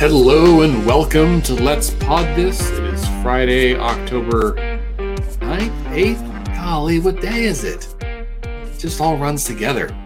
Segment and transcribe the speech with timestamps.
[0.00, 2.60] Hello and welcome to Let's Pod This.
[2.70, 4.54] It is Friday, October
[4.98, 6.56] 9th, 8th.
[6.56, 7.94] Golly, what day is it?
[8.02, 9.96] It just all runs together.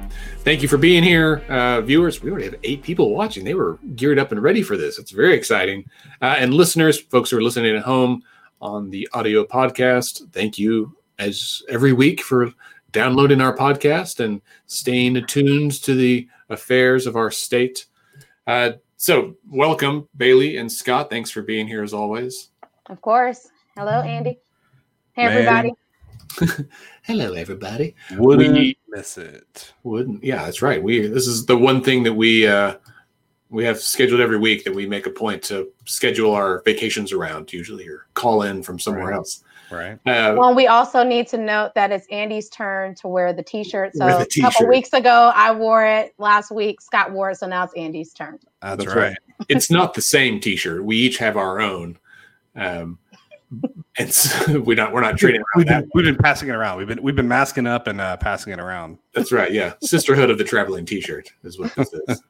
[0.44, 2.20] Thank you for being here, uh, viewers.
[2.20, 3.44] We already have eight people watching.
[3.44, 4.98] They were geared up and ready for this.
[4.98, 5.88] It's very exciting.
[6.20, 8.24] Uh, and listeners, folks who are listening at home
[8.60, 12.52] on the audio podcast, thank you as every week for
[12.90, 17.86] downloading our podcast and staying attuned to the affairs of our state.
[18.48, 21.08] Uh, so, welcome, Bailey and Scott.
[21.08, 22.48] Thanks for being here as always.
[22.86, 23.48] Of course.
[23.76, 24.40] Hello, Andy.
[25.12, 25.36] Hey, Man.
[25.36, 26.68] everybody.
[27.02, 27.94] Hello, everybody.
[28.16, 29.72] Wouldn't We- miss it.
[29.82, 30.82] Wouldn't yeah, that's right.
[30.82, 32.74] We this is the one thing that we uh,
[33.50, 37.52] we have scheduled every week that we make a point to schedule our vacations around,
[37.52, 39.16] usually or call in from somewhere Right.
[39.16, 39.42] else.
[39.70, 39.94] Right.
[40.06, 43.94] Uh, Well, we also need to note that it's Andy's turn to wear the t-shirt.
[43.94, 46.14] So Wear the a couple weeks ago, I wore it.
[46.18, 47.36] Last week, Scott wore it.
[47.38, 48.38] So now it's Andy's turn.
[48.60, 49.08] That's, That's right.
[49.08, 49.16] right.
[49.48, 50.84] it's not the same T-shirt.
[50.84, 51.98] We each have our own,
[52.54, 52.98] um,
[53.98, 56.78] and so we're not we're not trading We've been, we've been passing it around.
[56.78, 58.98] We've been we've been masking up and uh, passing it around.
[59.14, 59.52] That's right.
[59.52, 59.74] Yeah.
[59.82, 62.22] Sisterhood of the Traveling T shirt is what this is.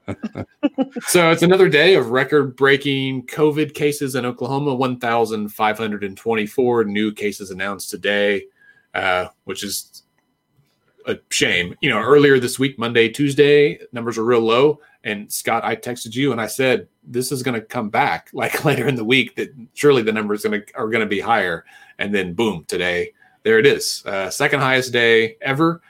[1.07, 7.91] so it's another day of record breaking COVID cases in Oklahoma 1,524 new cases announced
[7.91, 8.45] today,
[8.95, 10.03] uh, which is
[11.07, 11.75] a shame.
[11.81, 14.81] You know, earlier this week, Monday, Tuesday, numbers were real low.
[15.05, 18.65] And Scott, I texted you and I said, this is going to come back like
[18.65, 21.65] later in the week that surely the numbers to are going to be higher.
[21.99, 24.05] And then boom, today, there it is.
[24.07, 25.83] Uh, second highest day ever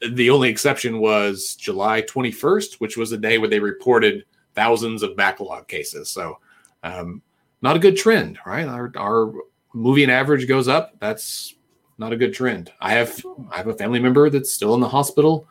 [0.00, 5.16] the only exception was July 21st, which was the day where they reported thousands of
[5.16, 6.10] backlog cases.
[6.10, 6.38] So,
[6.82, 7.22] um,
[7.62, 8.66] not a good trend, right?
[8.66, 9.32] Our, our
[9.72, 10.94] moving average goes up.
[11.00, 11.54] That's
[11.98, 12.72] not a good trend.
[12.80, 15.48] I have I have a family member that's still in the hospital.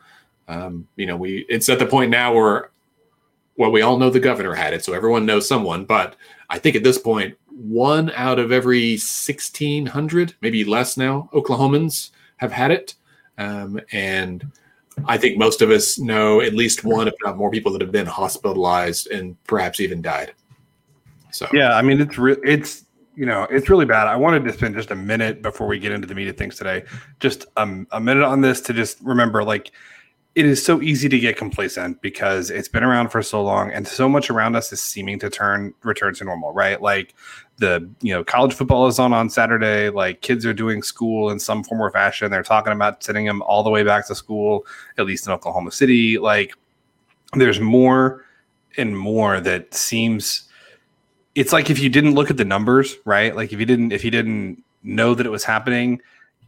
[0.48, 2.70] Um, you know, we it's at the point now where
[3.56, 5.84] well, we all know the governor had it, so everyone knows someone.
[5.84, 6.16] But
[6.50, 12.52] I think at this point, one out of every 1,600, maybe less now, Oklahomans have
[12.52, 12.94] had it.
[13.38, 14.50] Um, and
[15.06, 17.92] I think most of us know at least one, if not more, people that have
[17.92, 20.32] been hospitalized and perhaps even died.
[21.30, 22.84] So Yeah, I mean it's re- it's
[23.14, 24.06] you know it's really bad.
[24.06, 26.56] I wanted to spend just a minute before we get into the meat of things
[26.56, 26.84] today,
[27.20, 29.72] just um, a minute on this to just remember like
[30.36, 33.88] it is so easy to get complacent because it's been around for so long and
[33.88, 36.80] so much around us is seeming to turn return to normal, right?
[36.82, 37.14] Like
[37.56, 41.38] the you know college football is on on Saturday, like kids are doing school in
[41.38, 42.30] some form or fashion.
[42.30, 44.66] They're talking about sending them all the way back to school,
[44.98, 46.18] at least in Oklahoma City.
[46.18, 46.52] Like
[47.32, 48.22] there's more
[48.76, 50.50] and more that seems
[51.34, 53.34] it's like if you didn't look at the numbers, right?
[53.34, 56.02] Like if you didn't if you didn't know that it was happening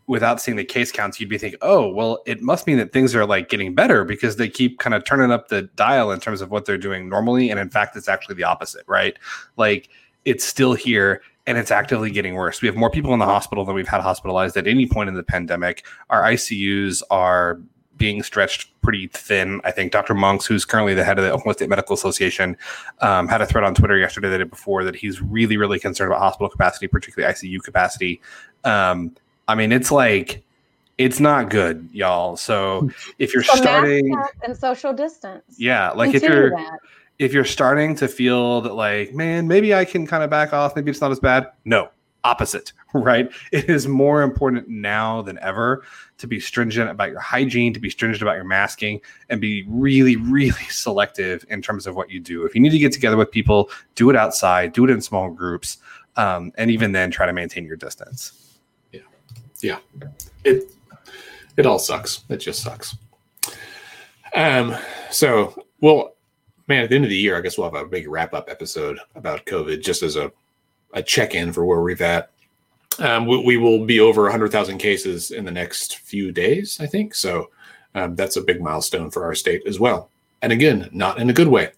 [0.09, 3.15] without seeing the case counts, you'd be thinking, "Oh, well, it must mean that things
[3.15, 6.41] are like getting better because they keep kind of turning up the dial in terms
[6.41, 9.17] of what they're doing normally." And in fact, it's actually the opposite, right?
[9.57, 9.89] Like
[10.25, 12.61] it's still here and it's actively getting worse.
[12.61, 15.15] We have more people in the hospital than we've had hospitalized at any point in
[15.15, 15.87] the pandemic.
[16.11, 17.61] Our ICUs are
[17.97, 19.61] being stretched pretty thin.
[19.65, 20.15] I think Dr.
[20.15, 22.57] Monks, who's currently the head of the Oklahoma State Medical Association,
[23.01, 26.11] um, had a thread on Twitter yesterday, the day before, that he's really, really concerned
[26.11, 28.21] about hospital capacity, particularly ICU capacity.
[28.65, 29.17] Um,
[29.49, 30.45] I mean, it's like
[30.99, 32.37] it's not good, y'all.
[32.37, 35.45] So if you're So starting, up and social distance.
[35.57, 36.79] yeah, like if you're that.
[37.19, 40.77] if you're starting to feel that like man maybe i can kind of back off
[40.77, 41.89] maybe it's not as bad no
[42.25, 45.83] opposite right it is more important now than ever
[46.19, 49.01] to be stringent about your hygiene to be stringent about your masking
[49.31, 52.79] and be really really selective in terms of what you do if you need to
[52.79, 55.79] get together with people do it outside do it in small groups
[56.17, 58.48] um, and even then try to maintain your distance
[60.45, 60.71] it
[61.57, 62.25] it all sucks.
[62.29, 62.97] It just sucks.
[64.35, 64.77] Um.
[65.11, 66.15] So, well,
[66.67, 68.49] man, at the end of the year, I guess we'll have a big wrap up
[68.49, 70.33] episode about COVID, just as a
[70.95, 72.31] a check in for where we've at.
[72.99, 77.15] Um, we, we will be over 100,000 cases in the next few days, I think.
[77.15, 77.51] So
[77.95, 80.11] um, that's a big milestone for our state as well.
[80.43, 81.71] And again, not in a good way.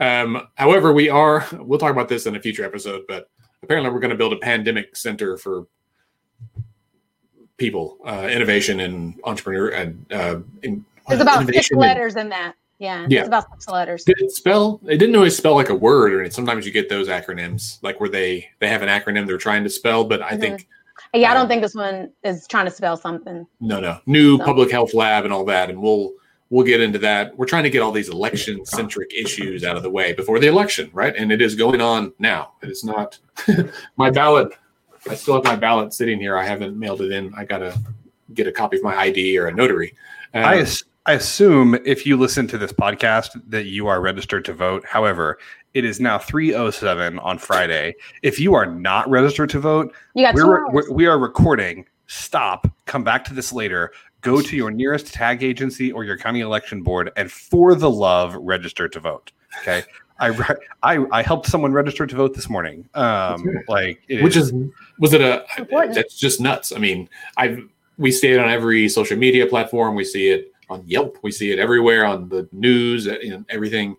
[0.00, 3.30] Um, however, we are, we'll talk about this in a future episode, but
[3.62, 5.66] apparently we're going to build a pandemic center for
[7.56, 12.28] people, uh, innovation and entrepreneur and uh, in, There's about six innovation and- letters in
[12.30, 12.54] that.
[12.78, 13.20] Yeah, Yeah.
[13.20, 14.04] it's about six letters.
[14.04, 14.80] Did it spell?
[14.86, 18.10] It didn't always spell like a word, or sometimes you get those acronyms, like where
[18.10, 20.04] they they have an acronym they're trying to spell.
[20.04, 20.66] But I think
[21.14, 23.46] Yeah, I Um, don't think this one is trying to spell something.
[23.60, 24.44] no, no, new No.
[24.44, 26.12] public health lab and all that, and we'll
[26.50, 27.36] we'll get into that.
[27.38, 30.46] We're trying to get all these election centric issues out of the way before the
[30.46, 31.14] election, right?
[31.16, 32.52] And it is going on now.
[32.62, 33.18] It is not
[33.96, 34.52] my ballot.
[35.08, 36.36] I still have my ballot sitting here.
[36.36, 37.32] I haven't mailed it in.
[37.36, 37.78] I got to
[38.34, 39.94] get a copy of my ID or a notary.
[40.34, 40.66] Um, I,
[41.06, 44.84] I assume if you listen to this podcast that you are registered to vote.
[44.84, 45.38] However,
[45.74, 47.94] it is now 307 on Friday.
[48.22, 51.86] If you are not registered to vote, we're, we're, we are recording.
[52.08, 53.92] Stop, come back to this later
[54.26, 58.34] go to your nearest tag agency or your county election board and for the love
[58.34, 59.30] register to vote
[59.60, 59.84] okay
[60.18, 62.88] I, I I helped someone register to vote this morning.
[62.94, 65.44] Um, like, which is, is was it a?
[65.68, 66.72] That's just nuts.
[66.72, 67.58] I mean, I
[67.98, 69.94] we see it on every social media platform.
[69.94, 71.18] We see it on Yelp.
[71.22, 73.96] We see it everywhere on the news and everything.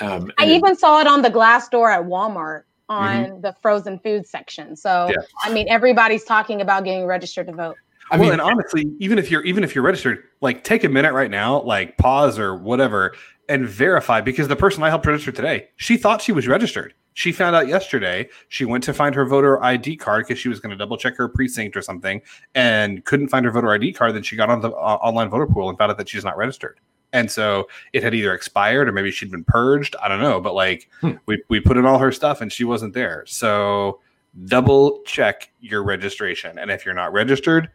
[0.00, 3.40] Um, I even saw it on the glass door at Walmart on mm-hmm.
[3.40, 4.76] the frozen food section.
[4.76, 5.22] So yeah.
[5.42, 7.76] I mean, everybody's talking about getting registered to vote.
[8.10, 10.88] I well, mean, and honestly, even if you're even if you're registered, like take a
[10.88, 13.14] minute right now, like pause or whatever,
[13.48, 16.94] and verify because the person I helped register today, she thought she was registered.
[17.14, 18.28] She found out yesterday.
[18.48, 21.16] She went to find her voter ID card because she was going to double check
[21.16, 22.20] her precinct or something,
[22.54, 24.14] and couldn't find her voter ID card.
[24.14, 26.36] Then she got on the uh, online voter pool and found out that she's not
[26.36, 26.80] registered.
[27.12, 29.96] And so it had either expired or maybe she'd been purged.
[30.02, 31.12] I don't know, but like hmm.
[31.26, 33.24] we we put in all her stuff and she wasn't there.
[33.26, 34.00] So
[34.44, 37.70] double check your registration, and if you're not registered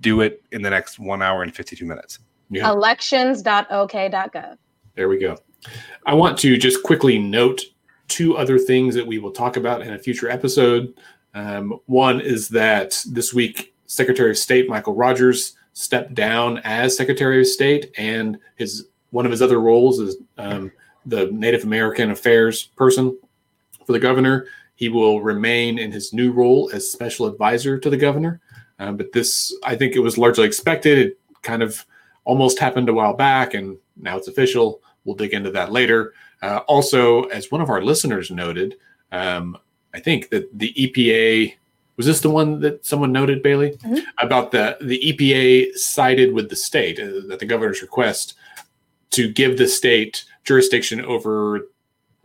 [0.00, 2.18] do it in the next one hour and 52 minutes.
[2.50, 2.70] Yeah.
[2.70, 4.56] Elections.ok.gov.
[4.94, 5.36] There we go.
[6.06, 7.62] I want to just quickly note
[8.08, 10.94] two other things that we will talk about in a future episode.
[11.34, 17.40] Um, one is that this week, Secretary of State Michael Rogers stepped down as Secretary
[17.40, 20.72] of State, and his one of his other roles is um,
[21.06, 23.16] the Native American Affairs person
[23.86, 24.46] for the governor.
[24.74, 28.40] He will remain in his new role as special advisor to the governor.
[28.78, 30.98] Um, but this, I think it was largely expected.
[30.98, 31.84] It kind of
[32.24, 34.80] almost happened a while back, and now it's official.
[35.04, 36.14] We'll dig into that later.
[36.42, 38.76] Uh, also, as one of our listeners noted,
[39.10, 39.56] um,
[39.94, 41.54] I think that the EPA
[41.96, 43.98] was this the one that someone noted, Bailey, mm-hmm.
[44.18, 48.34] about the the EPA sided with the state uh, that the governor's request
[49.10, 51.68] to give the state jurisdiction over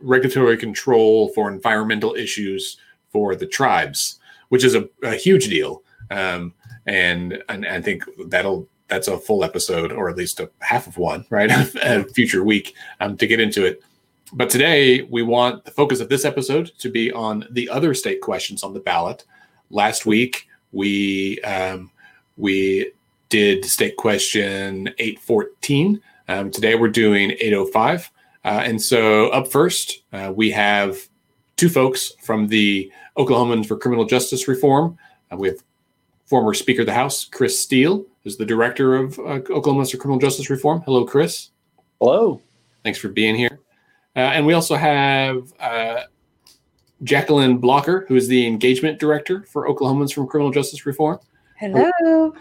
[0.00, 2.76] regulatory control for environmental issues
[3.10, 5.82] for the tribes, which is a, a huge deal.
[6.14, 6.54] Um,
[6.86, 10.98] and, and I think that'll that's a full episode or at least a half of
[10.98, 11.50] one, right?
[11.82, 13.82] a future week um, to get into it.
[14.32, 18.20] But today we want the focus of this episode to be on the other state
[18.20, 19.24] questions on the ballot.
[19.70, 21.90] Last week we um,
[22.36, 22.92] we
[23.28, 26.00] did state question 814.
[26.28, 28.10] Um, today we're doing 805.
[28.44, 30.98] Uh, and so up first, uh, we have
[31.56, 34.98] two folks from the Oklahomans for Criminal Justice Reform.
[35.32, 35.62] Uh, we have
[36.26, 40.18] former Speaker of the House, Kris Steele, is the director of uh, Oklahoma for Criminal
[40.18, 40.82] Justice Reform.
[40.82, 41.50] Hello, Kris.
[42.00, 42.40] Hello.
[42.82, 43.60] Thanks for being here.
[44.16, 46.02] Uh, and we also have uh,
[47.02, 51.18] Jacqueline Blocker, who is the engagement director for Oklahomans from Criminal Justice Reform.
[51.58, 52.34] Hello.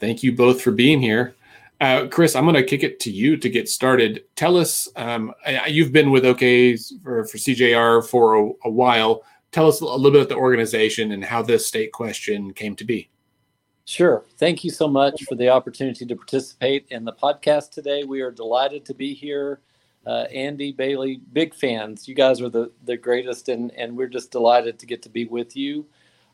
[0.00, 1.34] Thank you both for being here.
[1.80, 4.24] Uh, Kris, I'm going to kick it to you to get started.
[4.36, 5.32] Tell us, um,
[5.66, 9.22] you've been with OK for, for CJR for a, a while
[9.52, 12.84] tell us a little bit about the organization and how this state question came to
[12.84, 13.08] be.
[13.84, 14.24] Sure.
[14.38, 18.04] Thank you so much for the opportunity to participate in the podcast today.
[18.04, 19.60] We are delighted to be here.
[20.06, 22.08] Uh, Andy Bailey, big fans.
[22.08, 25.26] You guys are the, the greatest, and, and we're just delighted to get to be
[25.26, 25.86] with you.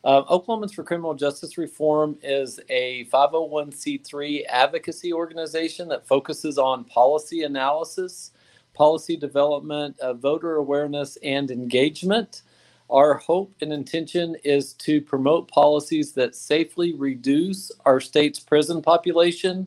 [0.05, 7.43] Uh, Oklahomans for Criminal Justice Reform is a 501c3 advocacy organization that focuses on policy
[7.43, 8.31] analysis,
[8.75, 12.43] policy development, uh, voter awareness, and engagement.
[12.91, 19.67] Our hope and intention is to promote policies that safely reduce our state's prison population,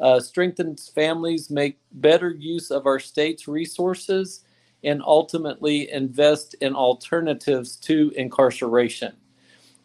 [0.00, 4.44] uh, strengthens families, make better use of our state's resources,
[4.84, 9.14] and ultimately invest in alternatives to incarceration.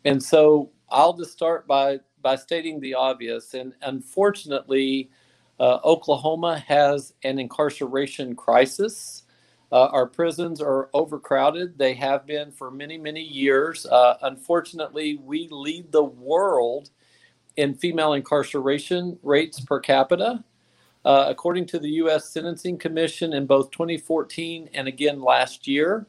[0.06, 3.54] And so I'll just start by, by stating the obvious.
[3.54, 5.12] And unfortunately,
[5.60, 9.24] uh, Oklahoma has an incarceration crisis.
[9.76, 11.78] Uh, our prisons are overcrowded.
[11.78, 13.86] They have been for many, many years.
[13.86, 16.92] Uh, unfortunately, we lead the world
[17.58, 20.46] in female incarceration rates per capita.
[21.04, 22.30] Uh, according to the U.S.
[22.30, 26.08] Sentencing Commission in both 2014 and again last year,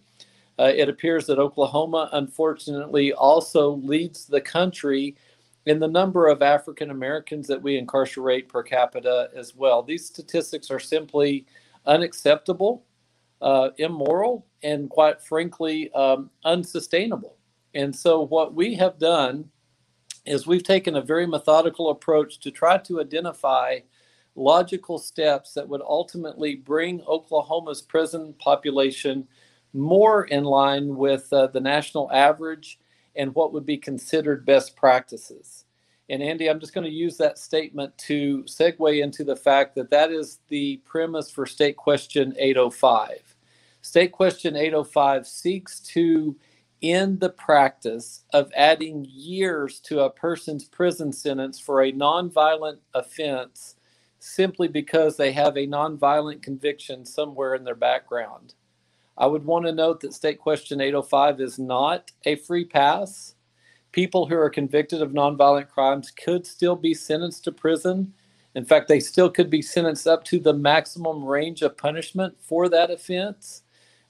[0.60, 5.16] uh, it appears that Oklahoma, unfortunately, also leads the country
[5.64, 9.82] in the number of African Americans that we incarcerate per capita as well.
[9.82, 11.46] These statistics are simply
[11.84, 12.85] unacceptable
[13.42, 17.36] uh, immoral and quite frankly um, unsustainable.
[17.74, 19.50] And so, what we have done
[20.24, 23.80] is we've taken a very methodical approach to try to identify
[24.34, 29.28] logical steps that would ultimately bring Oklahoma's prison population
[29.72, 32.78] more in line with uh, the national average
[33.14, 35.65] and what would be considered best practices.
[36.10, 39.90] And Andy, I'm just going to use that statement to segue into the fact that
[39.90, 43.36] that is the premise for State Question 805.
[43.82, 46.36] State Question 805 seeks to
[46.82, 53.76] end the practice of adding years to a person's prison sentence for a nonviolent offense
[54.20, 58.54] simply because they have a nonviolent conviction somewhere in their background.
[59.18, 63.35] I would want to note that State Question 805 is not a free pass.
[63.96, 68.12] People who are convicted of nonviolent crimes could still be sentenced to prison.
[68.54, 72.68] In fact, they still could be sentenced up to the maximum range of punishment for
[72.68, 73.62] that offense,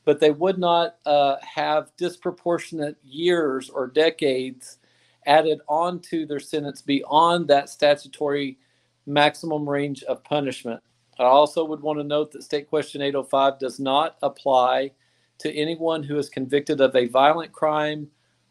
[0.05, 4.79] but they would not uh, have disproportionate years or decades
[5.25, 8.59] added onto their sentence beyond that statutory
[9.07, 10.83] maximum range of punishment.
[11.21, 14.91] I also would want to note that State Question 805 does not apply
[15.39, 18.09] to anyone who is convicted of a violent crime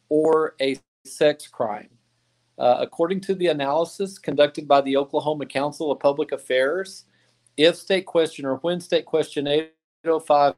[0.08, 1.90] or a sex crime.
[2.58, 7.06] Uh, according to the analysis conducted by the Oklahoma Council of Public Affairs,
[7.58, 10.56] if State Question or when State Question 805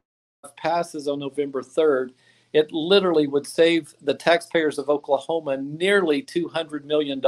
[0.56, 2.10] passes on November 3rd,
[2.52, 7.20] it literally would save the taxpayers of Oklahoma nearly $200 million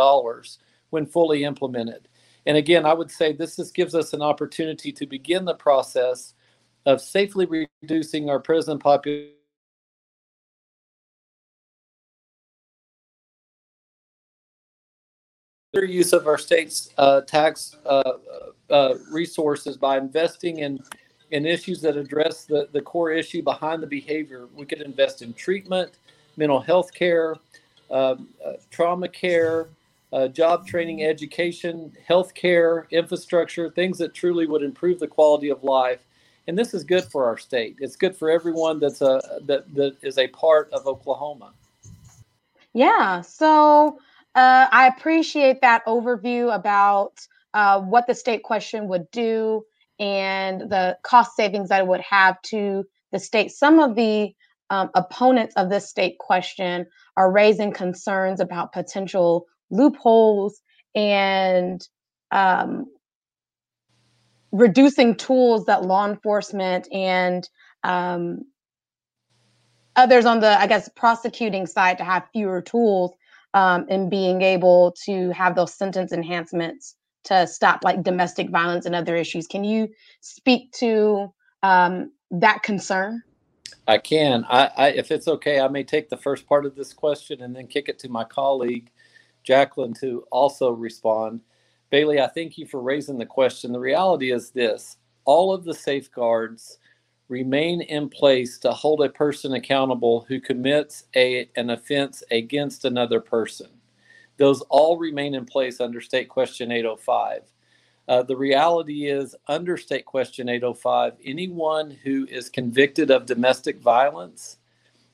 [0.90, 2.08] when fully implemented.
[2.46, 6.34] And again, I would say this just gives us an opportunity to begin the process
[6.86, 9.34] of safely reducing our prison population.
[15.84, 18.12] Use of our state's uh, tax uh,
[18.70, 20.80] uh, resources by investing in
[21.30, 24.48] in issues that address the, the core issue behind the behavior.
[24.54, 25.92] We could invest in treatment,
[26.36, 27.36] mental health care,
[27.88, 28.16] uh,
[28.70, 29.68] trauma care,
[30.12, 36.00] uh, job training, education, healthcare, infrastructure, things that truly would improve the quality of life.
[36.48, 37.76] And this is good for our state.
[37.78, 41.52] It's good for everyone that's a that that is a part of Oklahoma.
[42.72, 43.20] Yeah.
[43.20, 43.98] So
[44.34, 47.14] uh, I appreciate that overview about
[47.54, 49.64] uh, what the state question would do
[49.98, 53.50] and the cost savings that it would have to the state.
[53.50, 54.32] Some of the
[54.70, 60.62] um, opponents of this state question are raising concerns about potential loopholes
[60.94, 61.86] and
[62.30, 62.86] um,
[64.52, 67.48] reducing tools that law enforcement and
[67.82, 68.42] um,
[69.96, 73.12] others on the, I guess, prosecuting side to have fewer tools
[73.54, 78.94] um, in being able to have those sentence enhancements to stop like domestic violence and
[78.94, 79.46] other issues.
[79.46, 79.88] Can you
[80.20, 83.22] speak to um, that concern?
[83.86, 84.44] I can.
[84.48, 87.54] I, I, if it's okay, I may take the first part of this question and
[87.54, 88.90] then kick it to my colleague
[89.42, 91.40] Jacqueline to also respond.
[91.90, 93.72] Bailey, I thank you for raising the question.
[93.72, 96.78] The reality is this all of the safeguards
[97.30, 103.20] remain in place to hold a person accountable who commits a, an offense against another
[103.20, 103.68] person.
[104.36, 107.42] Those all remain in place under State Question 805.
[108.08, 114.56] Uh, the reality is, under State Question 805, anyone who is convicted of domestic violence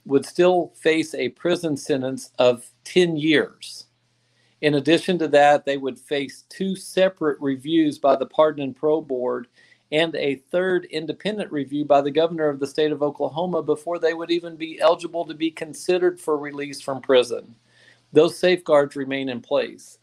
[0.07, 3.87] would still face a prison sentence of 10 years.
[4.63, 9.03] In addition to that, they would face two separate reviews by the Pardon and Parole
[9.03, 9.49] Board
[9.93, 14.15] and a third independent review by the governor of the state of Oklahoma before they
[14.15, 17.55] would even be eligible to be considered for release from prison.
[18.13, 19.99] Those safeguards remain in place.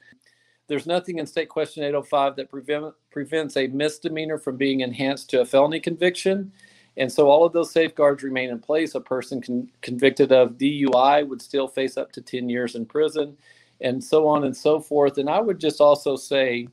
[0.68, 5.42] There's nothing in State Question 805 that prevent, prevents a misdemeanor from being enhanced to
[5.42, 6.52] a felony conviction.
[6.96, 8.96] And so all of those safeguards remain in place.
[8.96, 13.38] A person con- convicted of DUI would still face up to 10 years in prison
[13.82, 15.18] and so on and so forth.
[15.18, 16.68] And I would just also say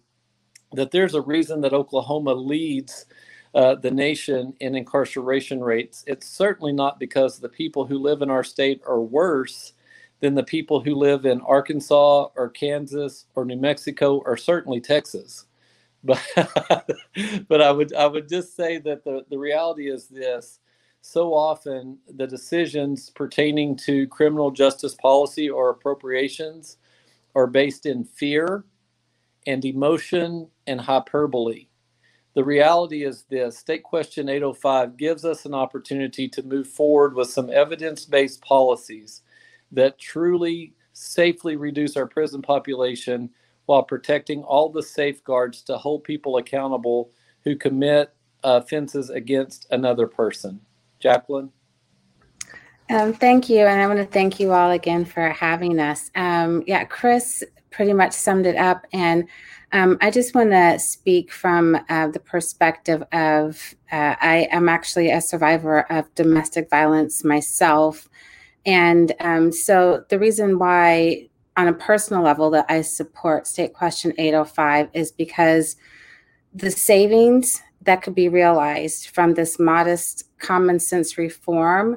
[0.75, 3.07] that there's a reason that Oklahoma leads
[3.55, 6.05] uh, the nation in incarceration rates.
[6.07, 9.75] It's certainly not because the people who live in our state are worse
[10.21, 15.47] than the people who live in Arkansas or Kansas or New Mexico or certainly Texas.
[16.05, 16.89] But
[17.49, 20.61] but I would I would just say that the, the reality is this
[21.03, 26.79] so often the decisions pertaining to criminal justice policy or appropriations
[27.37, 28.65] are based in fear
[29.50, 31.66] and emotion and hyperbole.
[32.35, 37.30] The reality is this State Question 805 gives us an opportunity to move forward with
[37.30, 39.23] some evidence based policies
[39.73, 43.30] that truly safely reduce our prison population
[43.66, 47.11] while protecting all the safeguards to hold people accountable
[47.42, 48.14] who commit
[48.45, 50.61] offenses against another person.
[51.00, 51.50] Jacqueline?
[52.88, 53.66] Um, thank you.
[53.66, 56.11] And I want to thank you all again for having us.
[56.14, 58.87] Um, yeah, Kris pretty much summed it up.
[58.93, 59.29] And
[59.73, 65.11] um, I just want to speak from uh, the perspective of uh, I am actually
[65.11, 68.09] a survivor of domestic violence myself.
[68.67, 74.12] And um, so the reason why, on a personal level, that I support State Question
[74.19, 75.77] 805 is because
[76.53, 81.97] the savings that could be realized from this modest common sense reform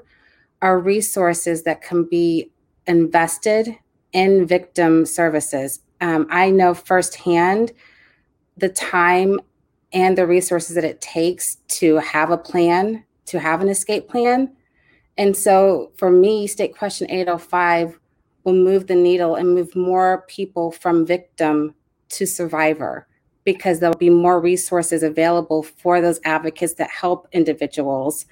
[0.62, 2.52] are resources that can be
[2.88, 3.78] invested
[4.14, 5.82] in victim services.
[6.02, 7.72] Um, I know firsthand
[8.58, 9.40] the time
[9.92, 14.56] and the resources that it takes to have a plan, to have an escape plan.
[15.18, 18.00] And so for me, State Question 805
[18.44, 21.76] will move the needle and move more people from victim
[22.10, 23.08] to survivor
[23.44, 28.26] because there'll be more resources available for those advocates that help individuals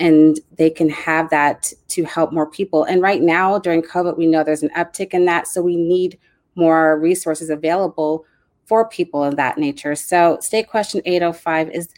[0.00, 2.84] and they can have that to help more people.
[2.84, 5.46] And right now during COVID, we know there's an uptick in that.
[5.46, 6.18] So we need
[6.54, 8.24] more resources available
[8.64, 9.94] for people of that nature.
[9.94, 11.88] So State Question 805 is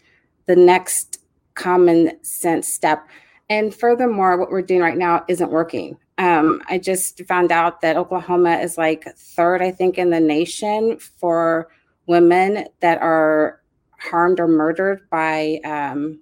[0.47, 1.21] the next
[1.55, 3.07] common sense step.
[3.49, 5.97] And furthermore, what we're doing right now isn't working.
[6.17, 10.99] Um, I just found out that Oklahoma is like third, I think, in the nation
[10.99, 11.69] for
[12.05, 13.61] women that are
[13.97, 16.19] harmed or murdered by um,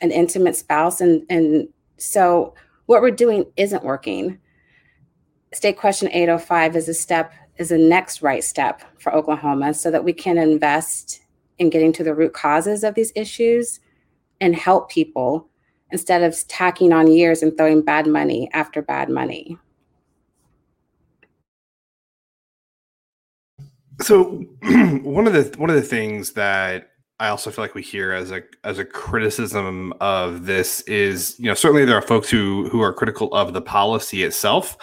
[0.00, 1.00] an intimate spouse.
[1.00, 2.54] And, and so
[2.86, 4.38] what we're doing isn't working.
[5.52, 10.04] State question 805 is a step, is a next right step for Oklahoma so that
[10.04, 11.22] we can invest
[11.58, 13.80] in getting to the root causes of these issues
[14.40, 15.48] and help people
[15.90, 19.58] instead of tacking on years and throwing bad money after bad money.
[24.00, 24.44] So
[25.02, 28.30] one of the one of the things that I also feel like we hear as
[28.30, 32.80] a as a criticism of this is, you know, certainly there are folks who who
[32.80, 34.76] are critical of the policy itself,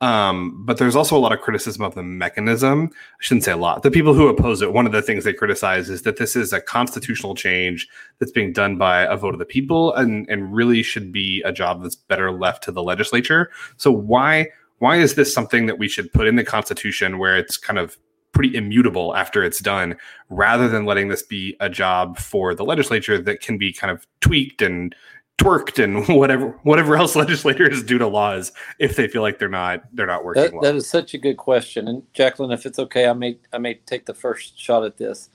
[0.00, 2.90] um, but there's also a lot of criticism of the mechanism.
[2.94, 3.82] I shouldn't say a lot.
[3.82, 6.52] The people who oppose it, one of the things they criticize is that this is
[6.54, 7.86] a constitutional change
[8.18, 11.52] that's being done by a vote of the people, and and really should be a
[11.52, 13.50] job that's better left to the legislature.
[13.76, 17.56] So why why is this something that we should put in the Constitution where it's
[17.56, 17.98] kind of
[18.32, 19.96] pretty immutable after it's done
[20.30, 24.06] rather than letting this be a job for the legislature that can be kind of
[24.20, 24.94] tweaked and
[25.38, 29.82] twerked and whatever whatever else legislators do to laws if they feel like they're not
[29.92, 30.62] they're not working that, well.
[30.62, 33.74] that is such a good question and jacqueline if it's okay i may i may
[33.74, 35.28] take the first shot at this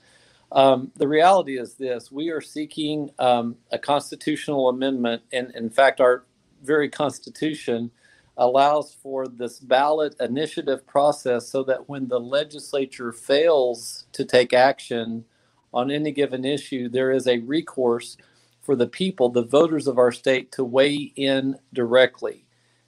[0.50, 6.00] um, the reality is this we are seeking um, a constitutional amendment and in fact
[6.00, 6.24] our
[6.62, 7.90] very constitution
[8.38, 15.26] allows for this ballot initiative process so that when the legislature fails to take action
[15.74, 18.16] on any given issue, there is a recourse
[18.62, 22.46] for the people, the voters of our state, to weigh in directly.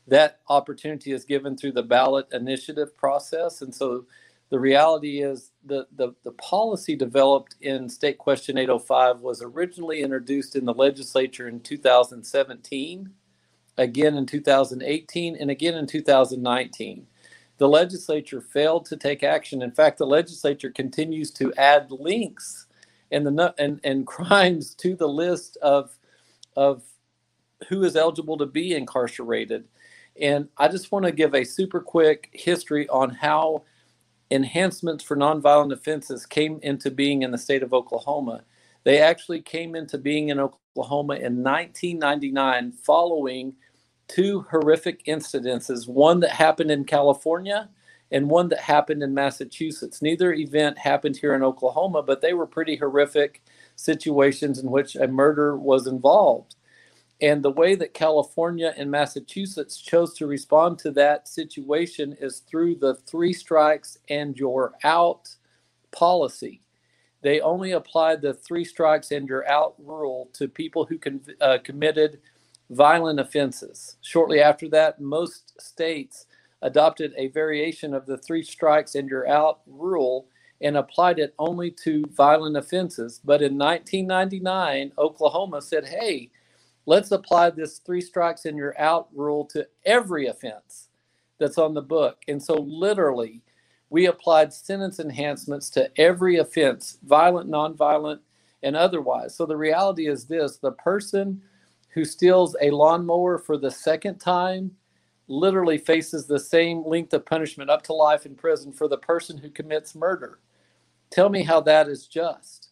[0.09, 3.63] That opportunity is given through the ballot initiative process.
[3.63, 4.07] And so
[4.51, 10.57] the reality is the, the, the policy developed in State Question 805 was originally introduced
[10.57, 13.11] in the legislature in 2017
[13.81, 17.07] again in 2018, and again in 2019.
[17.59, 19.63] The legislature failed to take action.
[19.63, 22.67] In fact, the legislature continues to add links
[23.11, 25.91] and the and, and crimes to the list of
[26.57, 26.83] of
[27.69, 29.65] who is eligible to be incarcerated.
[30.21, 33.65] And I just want to give a super quick history on how
[34.31, 38.43] enhancements for nonviolent offenses came into being in the state of Oklahoma.
[38.85, 43.55] They actually came into being in Oklahoma in 1999 following
[44.11, 47.71] two horrific incidences one that happened in California
[48.13, 50.03] and one that happened in Massachusetts.
[50.03, 53.43] Neither event happened here in Oklahoma, but they were pretty horrific
[53.77, 56.57] situations in which a murder was involved.
[57.23, 62.77] And the way that California and Massachusetts chose to respond to that situation is through
[62.77, 65.37] the three strikes and you're out
[65.93, 66.63] policy.
[67.23, 71.59] They only applied the three strikes and you're out rule to people who con- uh,
[71.65, 72.21] committed
[72.71, 73.97] violent offenses.
[74.01, 76.27] Shortly after that, most states
[76.63, 80.27] adopted a variation of the three strikes and you're out rule
[80.61, 83.21] and applied it only to violent offenses.
[83.25, 86.31] But in 1999, Oklahoma said, hey,
[86.87, 90.89] let's apply this three strikes and you're out rule to every offense
[91.39, 92.19] that's on the book.
[92.29, 93.43] And so, literally,
[93.89, 98.21] we applied sentence enhancements to every offense, violent, nonviolent,
[98.63, 99.35] and otherwise.
[99.35, 101.43] So, the reality is this the person
[101.91, 104.73] who steals a lawnmower for the second time
[105.29, 109.39] literally faces the same length of punishment up to life in prison for the person
[109.39, 110.41] who commits murder.
[111.11, 112.71] Tell me how that is just.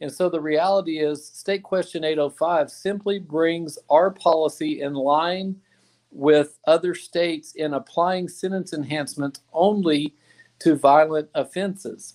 [0.00, 5.56] And so the reality is, State Question 805 simply brings our policy in line
[6.10, 10.14] with other states in applying sentence enhancements only
[10.60, 12.14] to violent offenses.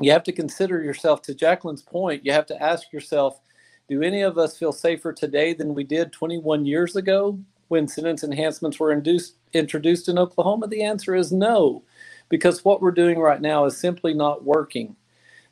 [0.00, 3.40] You have to consider yourself, to Jacqueline's point, you have to ask yourself
[3.88, 8.24] do any of us feel safer today than we did 21 years ago when sentence
[8.24, 10.68] enhancements were induced, introduced in Oklahoma?
[10.68, 11.84] The answer is no,
[12.28, 14.96] because what we're doing right now is simply not working.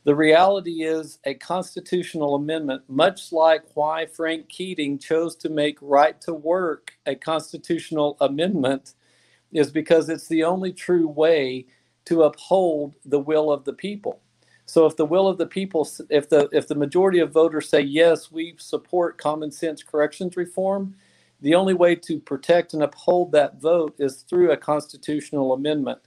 [0.04, 6.20] The reality is a constitutional amendment, much like why Frank Keating chose to make right
[6.22, 8.94] to work a constitutional amendment,
[9.52, 11.66] is because it's the only true way
[12.06, 14.20] to uphold the will of the people.
[14.66, 17.80] So if the will of the people, if the if the majority of voters say
[17.80, 20.96] yes, we support common sense corrections reform,
[21.40, 25.98] the only way to protect and uphold that vote is through a constitutional amendment.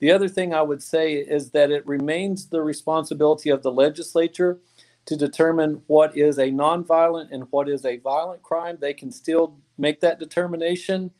[0.00, 4.58] The other thing I would say is that it remains the responsibility of the legislature
[5.06, 8.78] to determine what is a nonviolent and what is a violent crime.
[8.80, 11.10] They can still make that determination.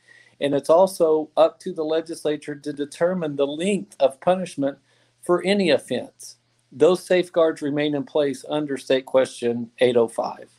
[0.41, 4.79] And it's also up to the legislature to determine the length of punishment
[5.23, 6.37] for any offense.
[6.71, 10.51] Those safeguards remain in place under State Question 805.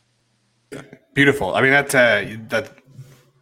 [1.14, 1.54] Beautiful.
[1.54, 2.70] I mean, that's uh, that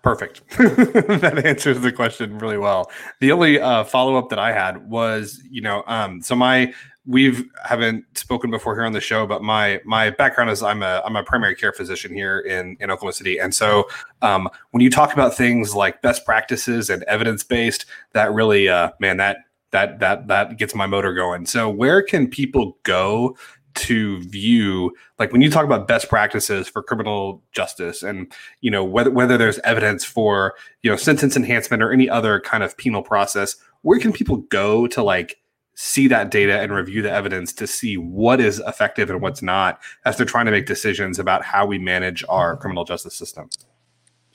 [0.02, 0.48] Perfect.
[0.58, 2.90] that answers the question really well.
[3.20, 6.72] The only uh, follow up that I had was, you know, um, so my
[7.04, 11.02] we've haven't spoken before here on the show, but my my background is I'm a
[11.04, 13.88] I'm a primary care physician here in in Oklahoma City, and so
[14.22, 18.92] um, when you talk about things like best practices and evidence based, that really, uh,
[19.00, 19.38] man, that
[19.70, 21.46] that that that gets my motor going.
[21.46, 23.36] So where can people go
[23.74, 28.82] to view like when you talk about best practices for criminal justice and you know
[28.82, 33.02] whether whether there's evidence for you know sentence enhancement or any other kind of penal
[33.02, 35.36] process where can people go to like
[35.76, 39.78] see that data and review the evidence to see what is effective and what's not
[40.04, 43.48] as they're trying to make decisions about how we manage our criminal justice system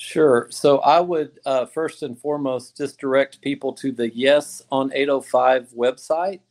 [0.04, 0.48] Sure.
[0.52, 5.70] So I would uh, first and foremost just direct people to the Yes on 805
[5.78, 6.42] website.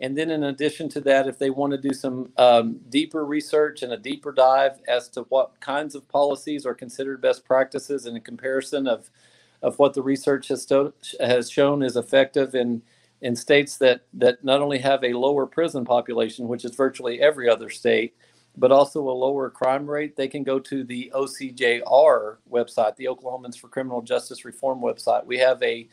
[0.00, 3.82] And then, in addition to that, if they want to do some um, deeper research
[3.82, 8.16] and a deeper dive as to what kinds of policies are considered best practices in
[8.16, 9.10] a comparison of,
[9.62, 12.82] of what the research has, sto- has shown is effective in,
[13.22, 17.48] in states that, that not only have a lower prison population, which is virtually every
[17.48, 18.14] other state,
[18.58, 23.58] but also a lower crime rate, they can go to the OCJR website, the Oklahomans
[23.58, 25.24] for Criminal Justice Reform website.
[25.24, 25.88] We have a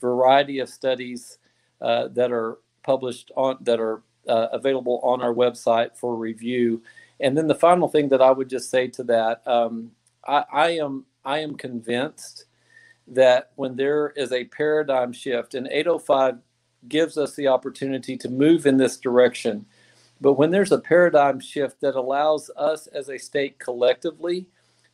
[0.00, 1.38] variety of studies
[1.80, 6.82] uh, that are published on that are uh, available on our website for review.
[7.20, 9.92] And then the final thing that I would just say to that, um,
[10.26, 12.46] I, I am I am convinced
[13.08, 16.38] that when there is a paradigm shift, and 805
[16.88, 19.66] gives us the opportunity to move in this direction.
[20.20, 24.46] But when there's a paradigm shift that allows us as a state collectively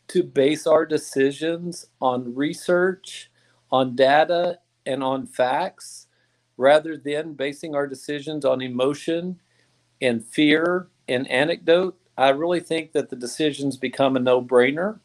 [0.08, 3.30] to base our decisions on research,
[3.72, 6.06] on data, and on facts,
[6.56, 9.40] rather than basing our decisions on emotion
[10.00, 15.00] and fear and anecdote, I really think that the decisions become a no brainer.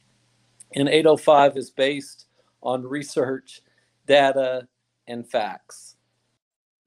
[0.76, 2.28] And 805 is based
[2.62, 3.62] on research,
[4.06, 4.68] data,
[5.08, 5.96] and facts.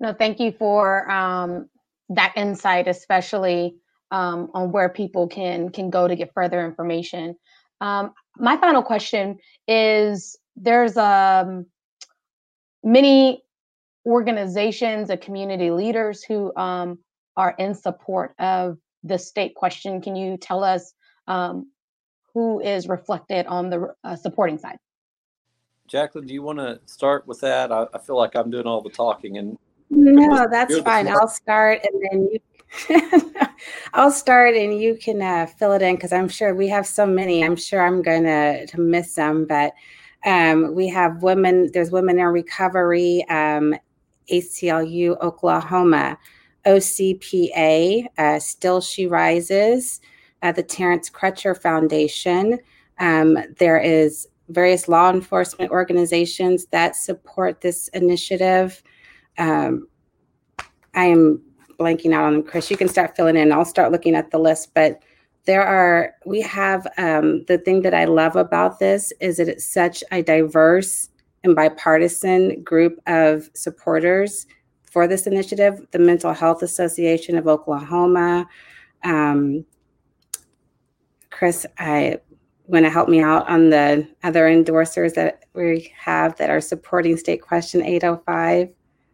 [0.00, 1.68] No, thank you for um,
[2.14, 3.76] that insight, especially
[4.10, 7.36] um, on where people can can go to get further information.
[7.80, 11.66] Um, my final question is: There's um,
[12.82, 13.42] many
[14.06, 16.98] organizations and community leaders who um,
[17.36, 20.00] are in support of the state question.
[20.00, 20.92] Can you tell us
[21.26, 21.70] um,
[22.34, 24.78] who is reflected on the uh, supporting side?
[25.86, 27.70] Jacqueline, do you want to start with that?
[27.70, 29.58] I, I, feel like I'm doing all the talking and.
[29.94, 31.08] No, that's fine.
[31.08, 32.40] I'll start and then you.
[33.94, 37.06] I'll start and you can uh, fill it in because I'm sure we have so
[37.06, 37.44] many.
[37.44, 39.72] I'm sure I'm going to to miss some, but
[40.26, 41.70] um, we have women.
[41.72, 43.24] There's women in recovery.
[43.28, 43.74] Um,
[44.30, 46.18] ACLU Oklahoma,
[46.66, 50.00] OCPA, uh, Still She Rises,
[50.42, 52.58] uh, the Terrence Crutcher Foundation.
[52.98, 58.82] Um, there is various law enforcement organizations that support this initiative.
[59.38, 59.88] Um,
[60.94, 61.42] I am
[61.78, 62.70] blanking out on them, Kris.
[62.70, 63.52] You can start filling in.
[63.52, 65.02] I'll start looking at the list, but
[65.46, 69.66] there are we have um, the thing that I love about this is that it's
[69.66, 71.10] such a diverse
[71.42, 74.46] and bipartisan group of supporters
[74.90, 78.46] for this initiative the Mental Health Association of Oklahoma.
[79.02, 79.66] Um,
[81.30, 82.18] Kris, I
[82.66, 87.16] want to help me out on the other endorsers that we have that are supporting
[87.16, 88.70] State Question 805.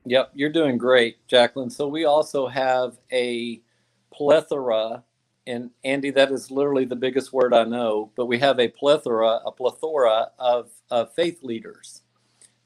[0.06, 1.70] Yep, you're doing great, Jacqueline.
[1.70, 3.62] So we also have a
[4.12, 5.04] plethora,
[5.46, 9.40] and Andy, that is literally the biggest word I know, but we have a plethora,
[9.46, 12.00] a plethora of, of faith leaders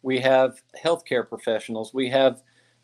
[0.03, 2.43] we have healthcare professionals, we have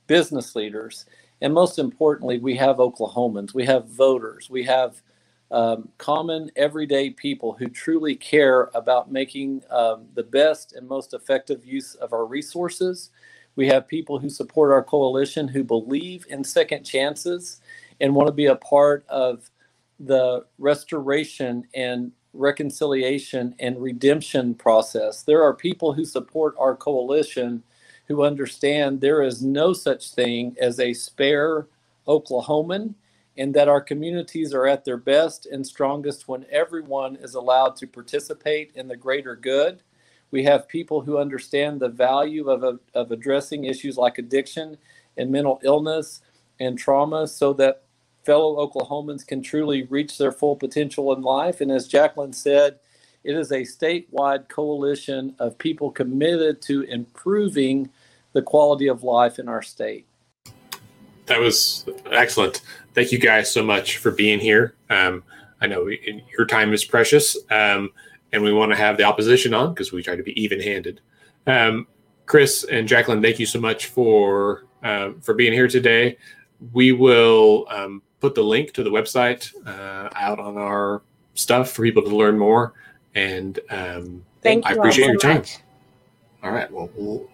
[0.09, 1.07] business leaders,
[1.43, 5.03] and most importantly, we have Oklahomans, we have voters, we have
[5.53, 11.65] um, common everyday people who truly care about making um, the best and most effective
[11.65, 13.11] use of our resources.
[13.61, 17.61] We have people who support our coalition who believe in second chances
[18.01, 19.51] and want to be a part of
[19.99, 25.25] the restoration and reconciliation and redemption process.
[25.25, 27.63] There are people who support our coalition
[28.09, 31.67] who understand there is no such thing as a spare
[32.09, 32.95] Oklahoman
[33.37, 37.87] and that our communities are at their best and strongest when everyone is allowed to
[37.87, 39.83] participate in the greater good.
[40.31, 44.79] We have people who understand the value of, of addressing issues like addiction
[45.17, 46.23] and mental illness
[46.59, 47.83] and trauma so that
[48.25, 51.61] fellow Oklahomans can truly reach their full potential in life.
[51.61, 52.79] And as Jacqueline said,
[53.25, 57.91] it is a statewide coalition of people committed to improving
[58.33, 60.07] the quality of life in our state.
[61.27, 62.63] That was excellent
[62.95, 64.75] thank you guys so much for being here.
[64.89, 65.23] Um,
[65.61, 67.91] I know your time is precious, um,
[68.33, 71.01] and we want to have the opposition on because we try to be even-handed.
[71.47, 71.87] Um,
[72.27, 76.17] Kris and Jacqueline, thank you so much for uh, for being here today.
[76.73, 81.03] We will um, put the link to the website uh, out on our
[81.35, 82.75] stuff for people to learn more.
[83.15, 85.39] And um, thank I appreciate your time.
[85.39, 85.59] Much.
[86.43, 86.71] All right.
[86.71, 87.29] Well, we'll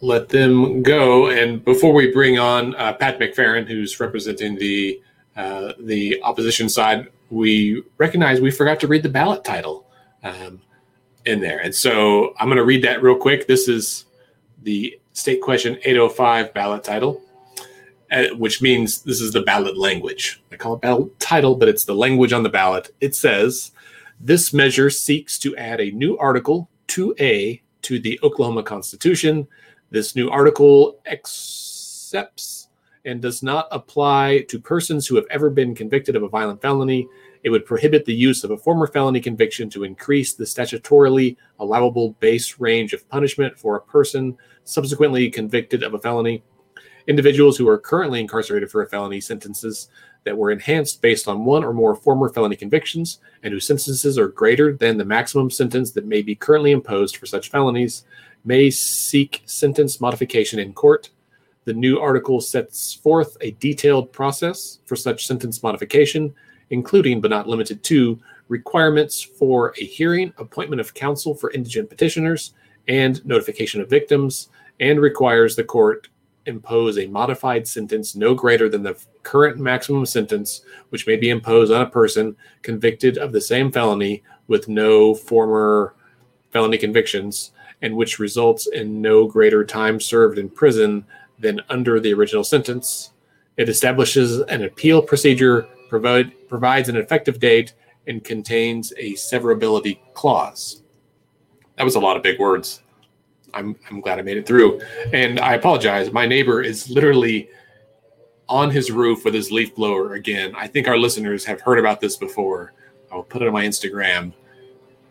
[0.00, 1.28] let them go.
[1.28, 5.00] And before we bring on uh, Pat McFerron, who's representing the
[5.36, 9.85] uh, the opposition side, we recognize we forgot to read the ballot title
[10.26, 10.60] um,
[11.24, 13.46] in there, and so I'm going to read that real quick.
[13.46, 14.06] This is
[14.62, 17.22] the state question 805 ballot title.
[18.08, 20.40] Uh, which means this is the ballot language.
[20.52, 22.94] I call it ballot title, but it's the language on the ballot.
[23.00, 23.72] It says,
[24.20, 29.48] This measure seeks to add a new article 2A to the Oklahoma Constitution
[29.90, 32.68] this new article accepts
[33.04, 37.08] and does not apply to persons who have ever been convicted of a violent felony.
[37.46, 42.10] It would prohibit the use of a former felony conviction to increase the statutorily allowable
[42.18, 46.42] base range of punishment for a person subsequently convicted of a felony.
[47.06, 49.90] Individuals who are currently incarcerated for a felony sentences
[50.24, 54.26] that were enhanced based on one or more former felony convictions and whose sentences are
[54.26, 58.06] greater than the maximum sentence that may be currently imposed for such felonies
[58.44, 61.10] may seek sentence modification in court.
[61.64, 66.34] The new article sets forth a detailed process for such sentence modification,
[66.70, 72.54] including but not limited to requirements for a hearing, appointment of counsel for indigent petitioners,
[72.88, 74.48] and notification of victims,
[74.80, 76.08] and requires the court
[76.46, 81.72] impose a modified sentence no greater than the current maximum sentence which may be imposed
[81.72, 85.94] on a person convicted of the same felony with no former
[86.52, 87.50] felony convictions
[87.82, 91.04] and which results in no greater time served in prison
[91.38, 93.10] than under the original sentence.
[93.56, 97.74] It establishes an appeal procedure, provide, provides an effective date,
[98.06, 100.82] and contains a severability clause.
[101.76, 102.82] That was a lot of big words.
[103.52, 104.80] I'm, I'm glad I made it through.
[105.12, 106.12] And I apologize.
[106.12, 107.48] My neighbor is literally
[108.48, 110.54] on his roof with his leaf blower again.
[110.56, 112.72] I think our listeners have heard about this before.
[113.10, 114.32] I'll put it on my Instagram.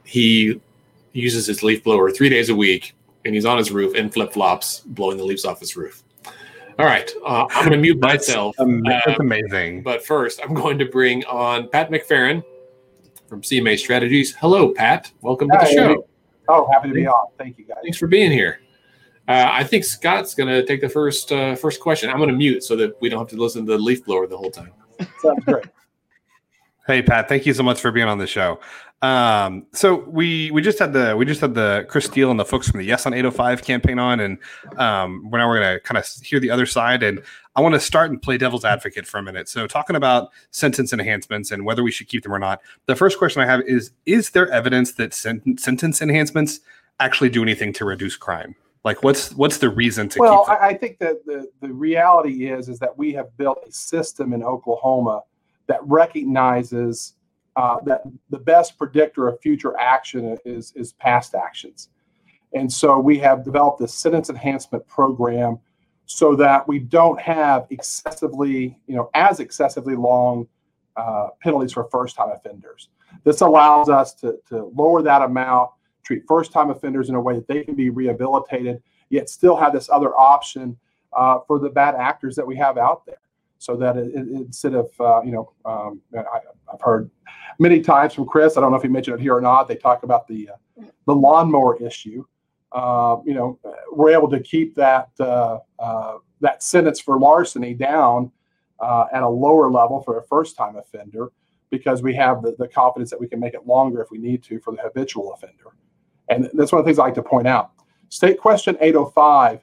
[0.06, 0.62] He
[1.12, 4.32] uses his leaf blower three days a week, and he's on his roof in flip
[4.32, 6.04] flops, blowing the leaves off his roof.
[6.78, 8.54] All right, uh, I'm going to mute myself.
[8.60, 9.82] Um, that's amazing.
[9.82, 12.44] But first, I'm going to bring on Pat McFerron
[13.30, 14.36] from CMA Strategies.
[14.36, 15.10] Hello, Pat.
[15.22, 16.08] Welcome Hi, to the show.
[16.50, 17.28] Oh, happy to be on.
[17.38, 17.78] Thank you, guys.
[17.82, 18.60] Thanks for being here.
[19.30, 22.10] Uh, I think Scott's going to take the first uh, first question.
[22.10, 24.28] I'm going to mute so that we don't have to listen to the leaf blower
[24.28, 24.74] the whole time.
[25.22, 25.66] Sounds great.
[26.88, 28.60] Hey Pat, thank you so much for being on the show.
[29.02, 32.46] Um, so we we just had the we just had the Kris Steele and the
[32.46, 34.38] folks from the Yes on 805 campaign on, and
[34.78, 37.04] um, we're now we're gonna kind of hear the other side.
[37.04, 37.22] And
[37.56, 39.50] I want to start and play devil's advocate for a minute.
[39.50, 42.62] So talking about sentence enhancements and whether we should keep them or not.
[42.86, 46.62] The first question I have is: Is there evidence that sen- sentence enhancements
[47.00, 48.56] actually do anything to reduce crime?
[48.86, 50.14] Like, what's what's the reason to?
[50.16, 53.60] Keep Well, I, I think that the the reality is is that we have built
[53.68, 55.24] a system in Oklahoma
[55.68, 57.15] that recognizes
[57.56, 61.90] uh, that the best predictor of future action is, is past actions.
[62.54, 65.60] And so we have developed a sentence enhancement program
[66.06, 70.48] so that we don't have excessively, you know, as excessively long
[70.96, 72.90] uh, penalties for first time offenders.
[73.24, 75.72] This allows us to, to lower that amount,
[76.04, 79.74] treat first time offenders in a way that they can be rehabilitated, yet still have
[79.74, 80.78] this other option
[81.14, 83.18] uh, for the bad actors that we have out there
[83.58, 86.40] so that it, it, instead of uh, you know um, I,
[86.72, 87.10] have heard
[87.60, 88.58] many times from Kris.
[88.58, 89.68] I don't know if he mentioned it here or not.
[89.68, 92.26] They talk about the uh, the lawnmower issue.
[92.72, 93.60] Uh, you know,
[93.92, 98.32] we're able to keep that uh, uh, that sentence for larceny down
[98.80, 101.32] uh, at a lower level for a first time offender
[101.70, 104.44] because we have the, the confidence that we can make it longer if we need
[104.44, 105.76] to for the habitual offender.
[106.30, 107.72] And that's one of the things I like to point out.
[108.10, 109.62] State question 805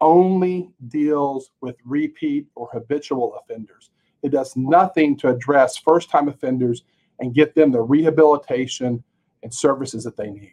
[0.00, 3.90] only deals with repeat or habitual offenders.
[4.22, 6.84] It does nothing to address first time offenders
[7.20, 9.02] and get them the rehabilitation
[9.42, 10.52] and services that they need.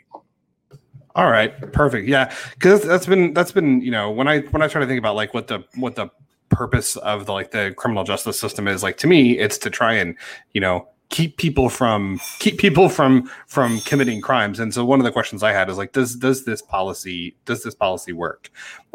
[1.16, 2.08] All right, perfect.
[2.08, 5.00] Yeah, because that's been that's been you know when I when I try to think
[5.00, 6.10] about like what the what the
[6.50, 9.94] purpose of the like the criminal justice system is like to me it's to try
[9.94, 10.16] and
[10.54, 14.60] you know keep people from keep people from from committing crimes.
[14.60, 17.64] And so one of the questions i had is like does does this policy does
[17.64, 18.50] this policy work?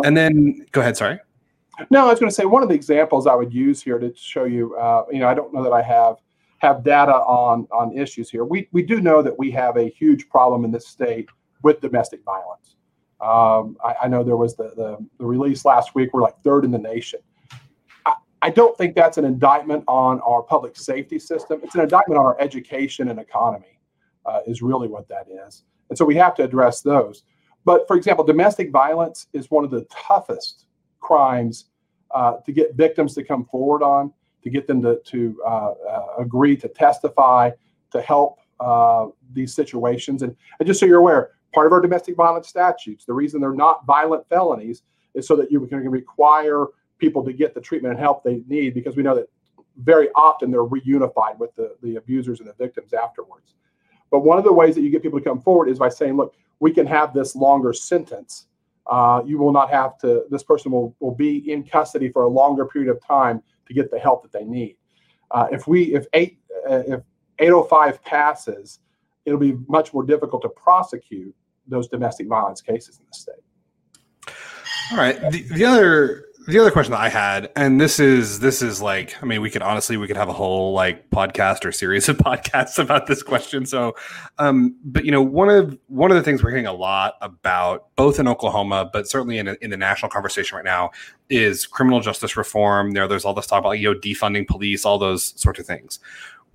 [0.05, 1.19] And then go ahead sorry.
[1.91, 4.13] No i was going to say one of the examples i would use here to
[4.15, 6.17] show you uh, you know i don't know that i have
[6.63, 8.45] have data on on issues here.
[8.45, 11.29] We we do know that we have a huge problem in this state
[11.63, 12.77] with domestic violence.
[13.21, 16.11] Um, I, I, know there was the, the the release last week.
[16.13, 17.21] We're like third in the nation
[18.43, 21.61] I don't think that's an indictment on our public safety system.
[21.63, 23.79] It's an indictment on our education and economy,
[24.27, 25.63] uh, is really what that is.
[25.89, 27.23] And so we have to address those.
[27.65, 30.67] But for example, domestic violence is one of the toughest
[30.99, 31.67] crimes
[32.13, 36.07] uh, to get victims to come forward on, to get them to, to uh, uh
[36.19, 37.51] agree to testify,
[37.93, 40.23] to help uh, these situations.
[40.23, 43.53] And, and just so you're aware, part of our domestic violence statutes, the reason they're
[43.53, 44.83] not violent felonies
[45.15, 46.67] is so that you can require
[47.03, 49.29] people to get the treatment and help they need because we know that
[49.79, 53.57] very often they're reunified with the, the abusers and the victims afterwards.
[54.13, 56.17] But one of the ways that you get people to come forward is by saying,
[56.17, 58.47] look, we can have this longer sentence.
[58.87, 62.29] Uh, you will not have to, this person will, will be in custody for a
[62.29, 64.77] longer period of time to get the help that they need.
[65.33, 66.39] Uh, if we, if eight,
[66.71, 67.01] uh, if
[67.41, 68.79] 805 passes,
[69.25, 71.35] it'll be much more difficult to prosecute
[71.67, 74.37] those domestic violence cases in the state.
[74.93, 75.19] All right.
[75.33, 79.21] The, the other the other question that I had, and this is this is like,
[79.23, 82.17] I mean, we could honestly we could have a whole like podcast or series of
[82.19, 83.65] podcasts about this question.
[83.65, 83.95] So,
[84.39, 87.95] um, but you know, one of one of the things we're hearing a lot about,
[87.97, 90.91] both in Oklahoma, but certainly in in the national conversation right now,
[91.31, 92.93] is criminal justice reform.
[92.93, 96.01] There, there's all this talk about you know defunding police, all those sorts of things.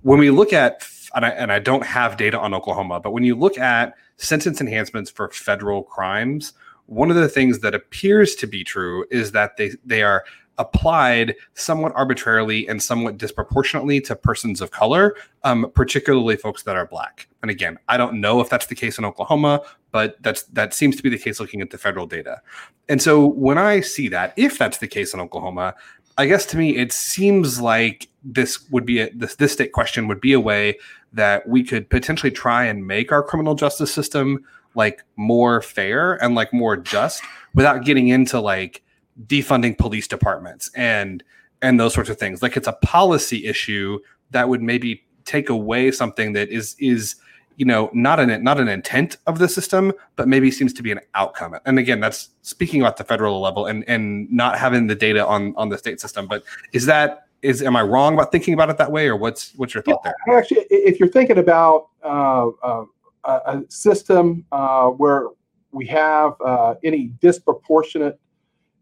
[0.02, 3.24] When we look at and I, and I don't have data on Oklahoma, but when
[3.24, 6.52] you look at sentence enhancements for federal crimes
[6.88, 10.24] one of the things that appears to be true is that they they are
[10.56, 16.86] applied somewhat arbitrarily and somewhat disproportionately to persons of color, um, particularly folks that are
[16.86, 17.28] black.
[17.42, 20.96] And again, I don't know if that's the case in Oklahoma, but that's that seems
[20.96, 22.40] to be the case looking at the federal data.
[22.88, 25.74] And so when I see that, if that's the case in Oklahoma,
[26.16, 30.08] I guess to me it seems like this would be a, this this state question
[30.08, 30.78] would be a way
[31.12, 34.44] that we could potentially try and make our criminal justice system
[34.78, 38.82] like more fair and like more just without getting into like
[39.26, 41.22] defunding police departments and
[41.60, 42.40] and those sorts of things.
[42.40, 43.98] Like it's a policy issue
[44.30, 47.16] that would maybe take away something that is is
[47.56, 50.92] you know not an not an intent of the system but maybe seems to be
[50.92, 51.56] an outcome.
[51.66, 55.54] And again that's speaking about the federal level and and not having the data on
[55.56, 56.28] on the state system.
[56.28, 59.52] But is that is am i wrong about thinking about it that way or what's
[59.56, 60.38] what's your thought yeah, there?
[60.38, 62.84] Actually if you're thinking about uh, uh,
[63.24, 65.28] a, system uh, where
[65.72, 68.18] we have uh, any disproportionate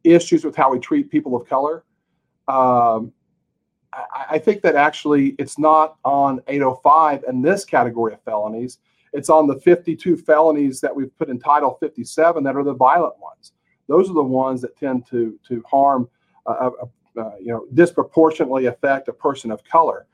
[0.05, 1.85] issues with how we treat people of color.
[2.49, 3.13] Um,
[3.93, 8.79] I, I, think that actually it's not on 805 and this category of felonies.
[9.13, 13.19] It's on the 52 felonies that we've put in Title 57 that are the violent
[13.19, 13.53] ones.
[13.89, 16.09] Those are the ones that tend to to harm,
[16.47, 16.71] uh,
[17.19, 20.07] uh, you know, disproportionately affect a person of color.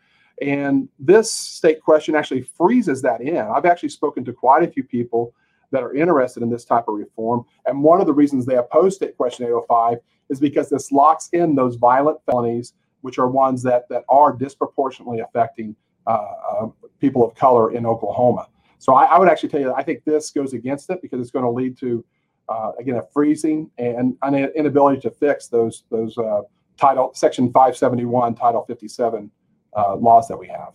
[0.43, 3.37] And this state question actually freezes that in.
[3.37, 5.33] I've actually spoken to quite a few people
[5.71, 7.45] that are interested in this type of reform.
[7.65, 9.99] And one of the reasons they oppose state question 805
[10.31, 15.21] is because this locks in those violent felonies, which are ones that, that are disproportionately
[15.21, 15.77] affecting
[16.09, 16.67] uh, uh,
[16.99, 18.49] people of color in Oklahoma.
[18.79, 21.21] So I, I, would actually tell you that I think this goes against it because
[21.21, 22.05] it's going to lead to,
[22.49, 26.41] uh, again, a freezing and an inability to fix those those uh,
[26.77, 29.31] title section 571, title 57
[29.77, 30.75] uh, laws that we have.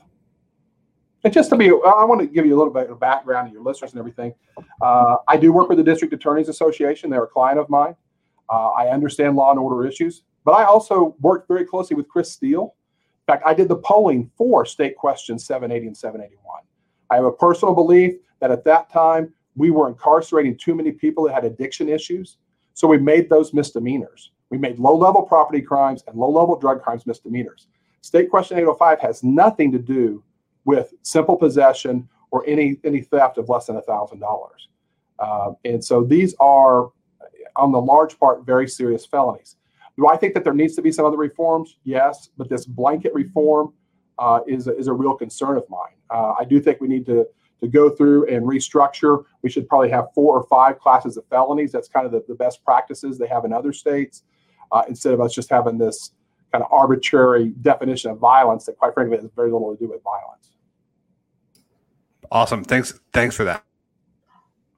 [1.24, 3.54] And just to be, I want to give you a little bit of background to
[3.54, 4.34] your listeners and everything.
[4.82, 7.10] Uh, I do work with the District Attorneys Association.
[7.10, 7.96] They're a client of mine.
[8.50, 12.32] Uh, I understand law and order issues, but I also work very closely with Kris
[12.32, 12.76] Steele.
[13.28, 16.62] In fact, I did the polling for state questions 780 and 781.
[17.10, 21.26] I have a personal belief that at that time we were incarcerating too many people
[21.26, 22.38] that had addiction issues.
[22.74, 24.32] So we made those misdemeanors.
[24.50, 27.68] We made low level property crimes and low level drug crimes misdemeanors.
[28.08, 30.24] State question 805 has nothing to do
[30.64, 34.70] with simple possession or any any theft of less than thousand dollars.
[35.20, 36.92] Uh, and so these are,
[37.58, 39.58] on the large part, very serious felonies.
[39.98, 41.80] Do I think that there needs to be some other reforms?
[41.84, 43.74] Yes, but this blanket reform
[44.18, 45.98] uh, is, a, is a real concern of mine.
[46.10, 47.28] Uh, I do think we need to,
[47.60, 49.26] to go through and restructure.
[49.42, 51.74] We should probably have four or five classes of felonies.
[51.74, 54.24] That's kind of the, the best practices they have in other states,
[54.72, 56.14] uh, instead of us just having this
[56.52, 60.02] kind of arbitrary definition of violence that, quite frankly, has very little to do with
[60.04, 60.52] violence.
[62.32, 62.64] Awesome.
[62.64, 63.00] Thanks.
[63.14, 63.64] Thanks for that.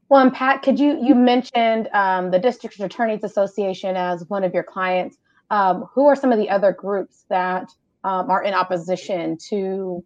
[0.09, 4.53] Well, and Pat, could you you mentioned um, the District Attorneys Association as one of
[4.53, 5.17] your clients?
[5.51, 7.71] Um, who are some of the other groups that
[8.03, 10.03] um, are in opposition to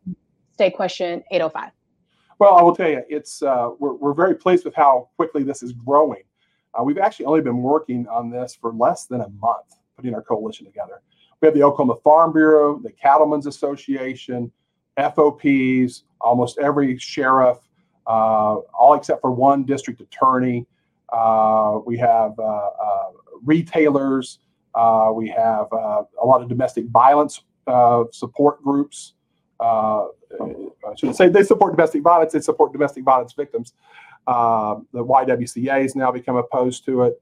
[0.54, 1.72] State Question 805?
[2.40, 5.64] Well, I will tell you, it's uh, we're, we're very pleased with how quickly this
[5.64, 6.24] is growing.
[6.74, 10.22] Uh, we've actually only been working on this for less than a month, putting our
[10.22, 11.02] coalition together.
[11.44, 14.50] We have the Oklahoma Farm Bureau, the Cattlemen's Association,
[14.96, 17.58] FOPs, almost every sheriff,
[18.08, 20.66] uh, all except for one district attorney.
[21.12, 23.10] Uh, we have uh, uh
[23.44, 24.40] retailers.
[24.74, 27.42] Uh, we have uh, a lot of domestic violence
[28.14, 29.16] support groups.
[29.60, 30.06] I
[30.96, 32.32] should say they support domestic violence.
[32.32, 33.74] They support domestic violence victims.
[34.26, 37.22] the YWCA has now become opposed to it.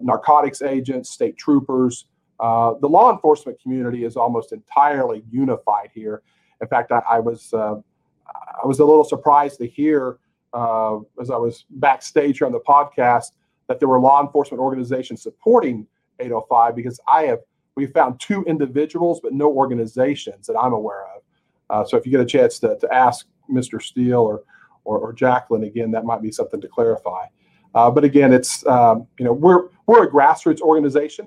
[0.00, 2.06] narcotics agents, state troopers.
[2.38, 6.22] The law enforcement community is almost entirely unified here.
[6.60, 10.18] In fact, I, I was I was a little surprised to hear
[10.56, 13.32] uh, as I was backstage here on the podcast
[13.68, 15.86] that there were law enforcement organizations supporting
[16.18, 17.40] 805 because I have
[17.74, 21.22] we found two individuals but no organizations that I'm aware of.
[21.68, 23.82] Uh, so if you get a chance to, to ask Mr.
[23.82, 24.44] Steele or,
[24.84, 27.26] or, or Jacqueline again, that might be something to clarify.
[27.74, 31.26] Uh, but again, it's um, you know we're we're a grassroots organization.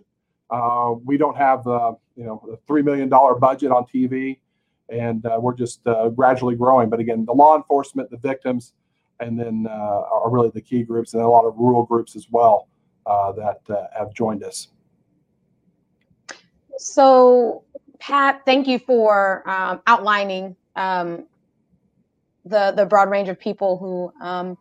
[0.50, 4.40] Uh, we don't have the you know the three million dollar budget on TV
[4.90, 6.90] and uh, we're just uh, gradually growing.
[6.90, 8.74] But again, the law enforcement, the victims,
[9.20, 12.28] and then uh, are really the key groups, and a lot of rural groups as
[12.30, 12.68] well
[13.06, 14.70] uh, that uh, have joined us.
[16.78, 17.64] So,
[18.00, 21.26] Pat, thank you for um, outlining um,
[22.46, 24.58] the the broad range of people who um,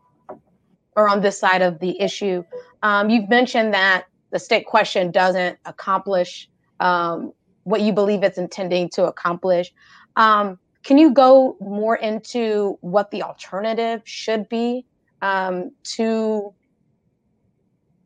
[0.97, 2.43] are on this side of the issue.
[2.83, 6.49] Um, you've mentioned that the state question doesn't accomplish
[6.81, 7.33] um,
[7.65, 9.73] what you believe it's intending to accomplish.
[10.17, 14.87] Um, can you go more into what the alternative should be
[15.21, 16.55] um, to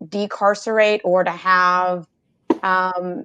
[0.09, 2.07] decarcerate or to have
[2.63, 3.25] um,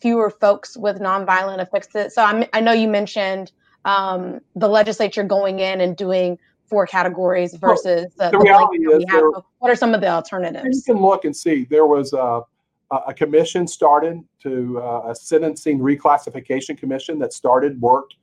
[0.00, 2.14] fewer folks with nonviolent affixes?
[2.14, 3.52] So I'm, i know you mentioned
[3.84, 6.38] um, the legislature going in and doing
[6.70, 10.86] four categories versus well, the, the, reality is there, what are some of the alternatives?
[10.86, 11.64] You can look and see.
[11.64, 12.42] There was a,
[12.90, 18.14] a commission started to uh, a sentencing reclassification commission that started worked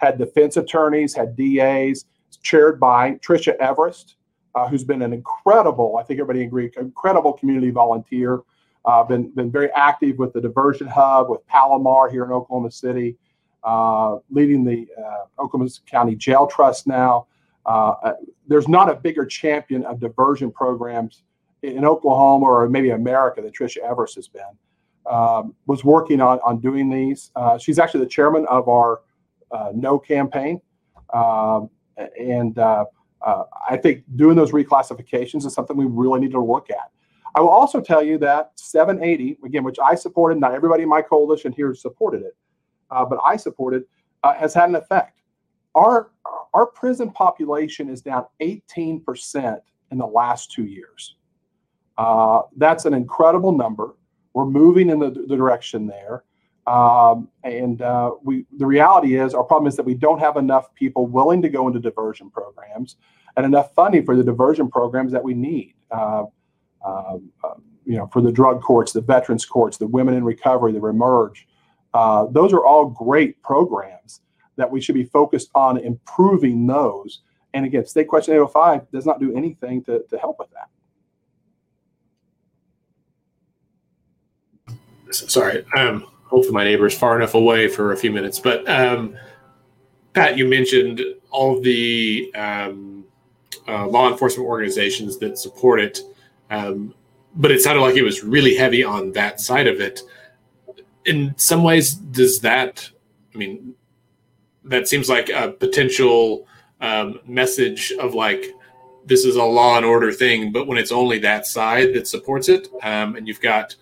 [0.00, 2.06] had defense attorneys, had DAs,
[2.42, 4.16] chaired by Tricia Everest,
[4.54, 8.40] uh, who's been an incredible, I think everybody agrees, incredible community volunteer.
[8.86, 13.14] Uh, been been very active with the diversion hub with Palomar here in Oklahoma City,
[13.62, 17.26] uh, leading the uh, Oklahoma County Jail Trust now.
[17.66, 18.12] Uh, uh,
[18.46, 21.22] there's not a bigger champion of diversion programs
[21.62, 24.42] in Oklahoma or maybe America than Tricia Everest has been.
[25.06, 27.32] Um, was working on on doing these.
[27.58, 29.00] she's actually the chairman of our
[29.50, 30.60] uh, no campaign.
[31.12, 31.70] Um,
[32.18, 32.84] and uh,
[33.22, 36.90] uh, I think doing those reclassifications is something we really need to look at.
[37.34, 41.02] I will also tell you that 780, again, which I supported, not everybody in my
[41.02, 42.36] coalition here supported it,
[42.90, 43.84] uh, but I supported,
[44.24, 45.20] uh, has had an effect.
[45.74, 46.10] Our,
[46.54, 51.16] our prison population is down 18% in the last two years.
[51.98, 53.94] Uh, that's an incredible number.
[54.32, 56.24] We're moving in the, the direction there.
[56.66, 60.74] Um, and uh, we, the reality is, our problem is that we don't have enough
[60.74, 62.96] people willing to go into diversion programs
[63.36, 65.74] and enough funding for the diversion programs that we need.
[65.90, 66.24] Uh,
[66.84, 70.72] um, uh, you know, for the drug courts, the veterans courts, the women in recovery,
[70.72, 71.44] the Remerge.
[71.92, 74.20] Uh, those are all great programs
[74.60, 77.22] that we should be focused on improving those.
[77.54, 80.68] And again, State Question 805 does not do anything to, to help with that.
[85.12, 85.64] Sorry.
[85.76, 88.38] Um, hopefully my neighbor is far enough away for a few minutes.
[88.38, 89.16] But um,
[90.12, 93.04] Pat, you mentioned all the um,
[93.66, 96.00] uh, law enforcement organizations that support it,
[96.50, 96.94] um,
[97.34, 100.00] but it sounded like it was really heavy on that side of it.
[101.04, 102.88] In some ways, does that?
[103.34, 103.74] I mean,
[104.64, 106.46] that seems like a potential
[106.80, 108.44] um, message of like
[109.06, 112.48] this is a law and order thing, but when it's only that side that supports
[112.48, 113.74] it, um, and you've got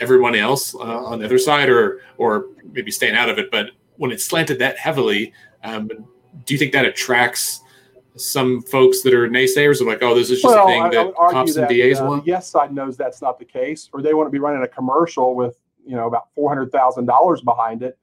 [0.00, 3.50] everyone else uh, on the other side, or or maybe staying out of it.
[3.50, 5.32] But when it's slanted that heavily,
[5.64, 5.88] um,
[6.44, 7.62] do you think that attracts
[8.16, 10.86] some folks that are naysayers are like, oh, this is just well, a thing I,
[10.86, 12.26] I that argue cops and DAs uh, want.
[12.26, 15.34] yes side knows that's not the case, or they want to be running a commercial
[15.34, 17.98] with you know about four hundred thousand dollars behind it,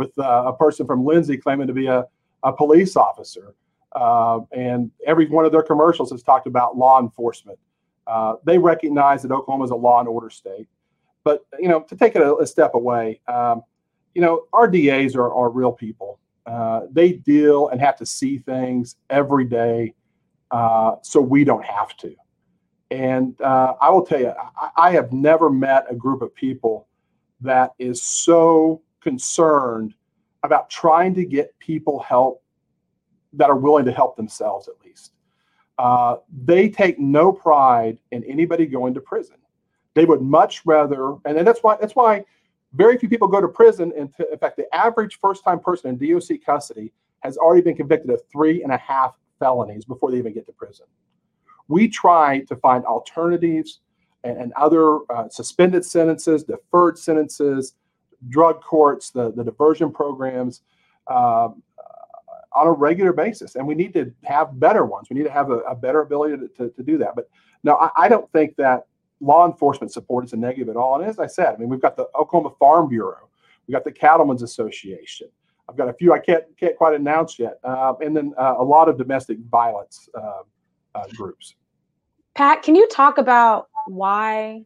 [0.00, 2.06] with uh, a person from Lindsay claiming to be a,
[2.42, 3.54] a police officer,
[3.94, 7.58] uh, and every one of their commercials has talked about law enforcement.
[8.06, 10.66] Uh, they recognize that Oklahoma is a law and order state,
[11.22, 13.62] but you know to take it a, a step away, um,
[14.14, 16.18] you know our DAs are, are real people.
[16.46, 19.92] Uh, they deal and have to see things every day,
[20.50, 22.16] uh, so we don't have to.
[22.90, 26.88] And uh, I will tell you, I, I have never met a group of people
[27.42, 29.94] that is so concerned
[30.42, 32.42] about trying to get people help
[33.32, 35.12] that are willing to help themselves at least.
[35.78, 39.36] Uh, they take no pride in anybody going to prison.
[39.94, 42.24] They would much rather, and then that's why that's why
[42.74, 43.92] very few people go to prison.
[43.96, 48.10] And to, in fact, the average first-time person in DOC custody has already been convicted
[48.10, 50.86] of three and a half felonies before they even get to prison.
[51.68, 53.80] We try to find alternatives
[54.24, 57.74] and, and other uh, suspended sentences, deferred sentences,
[58.28, 60.62] drug courts, the, the diversion programs
[61.08, 63.56] um, uh, on a regular basis.
[63.56, 65.08] And we need to have better ones.
[65.10, 67.14] We need to have a, a better ability to, to, to, do that.
[67.14, 67.28] But
[67.64, 68.86] no, I, I don't think that
[69.20, 71.00] law enforcement support is a negative at all.
[71.00, 73.28] And as I said, I mean, we've got the Oklahoma Farm Bureau,
[73.66, 75.28] we've got the Cattlemen's Association.
[75.68, 78.64] I've got a few I can't can't quite announce yet, uh, and then uh, a
[78.64, 80.42] lot of domestic violence uh,
[80.96, 81.54] uh groups.
[82.34, 84.64] Pat, can you talk about why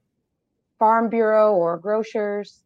[0.78, 2.63] Farm Bureau or grocers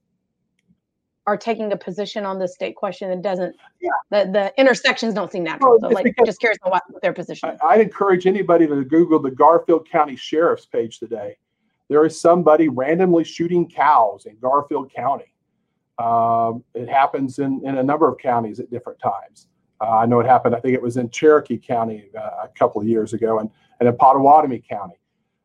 [1.29, 3.91] are taking a position on the state question that doesn't yeah.
[4.11, 5.79] the, the intersections don't seem natural.
[5.79, 7.51] Well, so like just curious what their position.
[7.62, 11.37] I, I'd encourage anybody to Google the Garfield County Sheriff's page today.
[11.89, 15.35] There is somebody randomly shooting cows in Garfield County.
[15.99, 19.49] Um, it happens in, in a number of counties at different times.
[19.83, 22.81] Uh, I know it happened, I think it was in Cherokee County uh, a couple
[22.81, 23.51] of years ago and,
[23.81, 24.99] and in Pottawatomie County.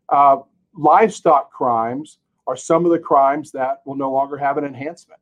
[0.08, 0.38] Uh,
[0.76, 5.20] livestock crimes are some of the crimes that will no longer have an enhancement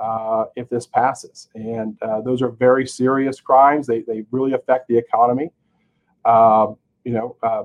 [0.00, 1.48] uh, if this passes.
[1.54, 3.86] And uh, those are very serious crimes.
[3.86, 5.50] They, they really affect the economy.
[6.24, 6.68] Uh,
[7.04, 7.64] you know, uh,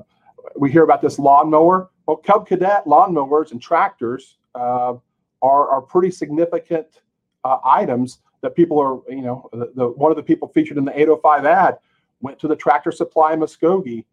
[0.55, 1.89] we hear about this lawnmower.
[2.05, 4.93] Well, Cub Cadet lawnmowers and tractors uh,
[5.41, 7.01] are, are pretty significant
[7.43, 10.85] uh, items that people are, you know, the, the, one of the people featured in
[10.85, 11.77] the 805 ad
[12.21, 14.03] went to the tractor supply in Muskogee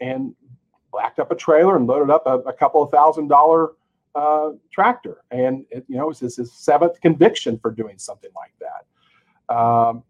[0.00, 0.34] and
[0.92, 3.70] blacked up a trailer and loaded up a, a couple of thousand dollar
[4.16, 5.18] uh, tractor.
[5.30, 9.54] And, it, you know, it's his, his, seventh conviction for doing something like that.
[9.54, 10.02] Um,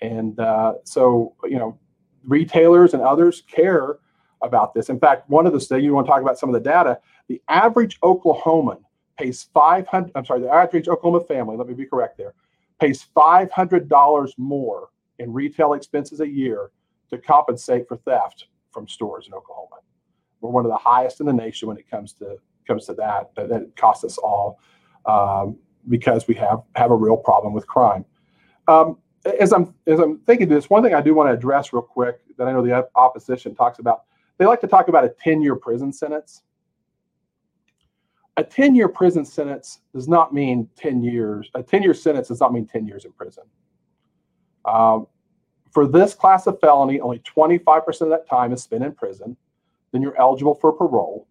[0.00, 1.78] and uh, so, you know,
[2.24, 3.98] retailers and others care
[4.40, 4.88] about this.
[4.88, 6.98] In fact, one of the states, you want to talk about some of the data,
[7.28, 8.82] the average Oklahoman
[9.18, 12.34] pays 500, I'm sorry, the average Oklahoma family, let me be correct there,
[12.80, 14.88] pays $500 more
[15.18, 16.70] in retail expenses a year
[17.10, 19.76] to compensate for theft from stores in Oklahoma.
[20.40, 23.34] We're one of the highest in the nation when it comes to comes to that.
[23.36, 24.58] That, that costs us all
[25.06, 25.56] um,
[25.88, 28.04] because we have have a real problem with crime.
[28.68, 28.98] Um,
[29.40, 32.20] as I'm as I'm thinking this, one thing I do want to address real quick
[32.36, 34.04] that I know the opposition talks about.
[34.38, 36.42] They like to talk about a 10 year prison sentence.
[38.36, 41.50] A 10 year prison sentence does not mean 10 years.
[41.54, 43.44] A 10 year sentence does not mean 10 years in prison.
[44.64, 45.06] Um,
[45.70, 49.36] for this class of felony, only 25% of that time is spent in prison
[49.94, 51.28] then you're eligible for parole.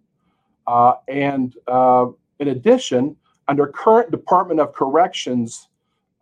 [0.68, 2.08] Uh, and uh,
[2.40, 3.16] in addition,
[3.48, 5.70] under current Department of Corrections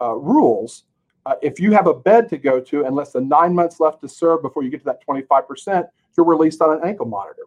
[0.01, 0.85] uh, rules,
[1.25, 4.01] uh, if you have a bed to go to and less than nine months left
[4.01, 5.87] to serve before you get to that 25%,
[6.17, 7.43] you're released on an ankle monitor.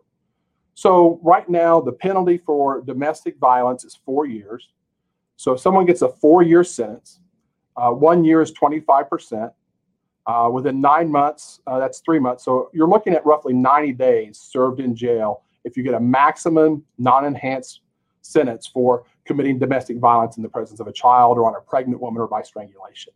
[0.75, 4.71] So, right now, the penalty for domestic violence is four years.
[5.37, 7.21] So, if someone gets a four year sentence,
[7.77, 9.53] uh, one year is 25%.
[10.27, 12.45] Uh, within nine months, that's three months.
[12.45, 16.85] So you're looking at roughly 90 days served in jail if you get a maximum
[16.99, 17.81] non enhanced
[18.23, 22.01] sentence for committing domestic violence in the presence of a child or on a pregnant
[22.01, 23.13] woman or by strangulation.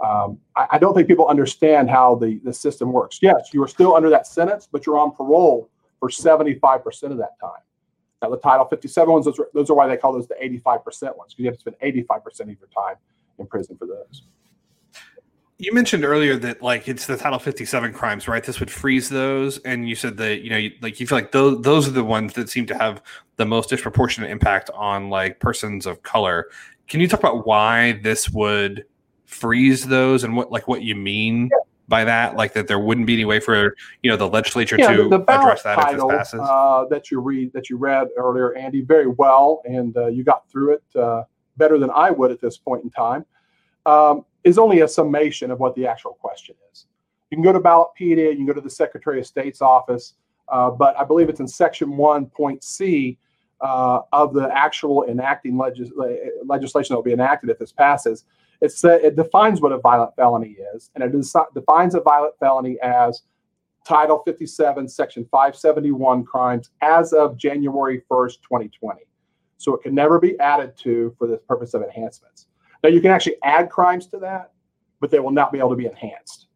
[0.00, 3.18] Um, I, I, don't think people understand how the, the system works.
[3.22, 5.70] Yes, you are still under that sentence, but you're on parole
[6.00, 7.62] for 75% of that time.
[8.20, 11.16] Now, the Title 57 ones, those are, those are why they call those the 85%
[11.16, 12.96] ones, because you have to spend 85% of your time
[13.38, 14.22] in prison for those.
[15.58, 18.44] You mentioned earlier that like it's the Title 57 crimes, right?
[18.44, 21.32] This would freeze those, and you said that you know, you, like you feel like
[21.32, 23.02] those those are the ones that seem to have
[23.36, 26.50] the most disproportionate impact on like persons of color.
[26.88, 28.84] Can you talk about why this would
[29.24, 31.58] freeze those and what like what you mean yeah.
[31.88, 32.36] by that?
[32.36, 35.20] Like that there wouldn't be any way for you know the legislature yeah, to the,
[35.20, 36.40] address that title, if this passes.
[36.42, 40.46] Uh, that you read that you read earlier, Andy, very well, and uh, you got
[40.50, 41.24] through it uh,
[41.56, 43.24] better than I would at this point in time.
[43.86, 46.86] Um, is only a summation of what the actual question is.
[47.30, 50.14] You can go to Ballotpedia, you can go to the Secretary of State's office,
[50.48, 53.18] uh, but I believe it's in Section 1, point C
[53.60, 55.90] uh, of the actual enacting legis-
[56.44, 58.24] legislation that will be enacted if this passes.
[58.60, 61.12] It defines what a violent felony is, and it
[61.52, 63.22] defines a violent felony as
[63.84, 69.00] Title 57, Section 571 crimes as of January 1st, 2020.
[69.58, 72.46] So it can never be added to for the purpose of enhancements.
[72.86, 74.52] Now, you can actually add crimes to that,
[75.00, 76.46] but they will not be able to be enhanced.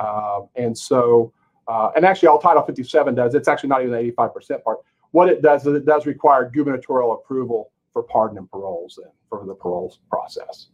[0.00, 1.30] Uh, and so,
[1.68, 4.78] uh, and actually, all Title 57 does, it's actually not even the 85% part.
[5.10, 9.44] What it does is it does require gubernatorial approval for pardon and paroles and for
[9.44, 10.68] the paroles process.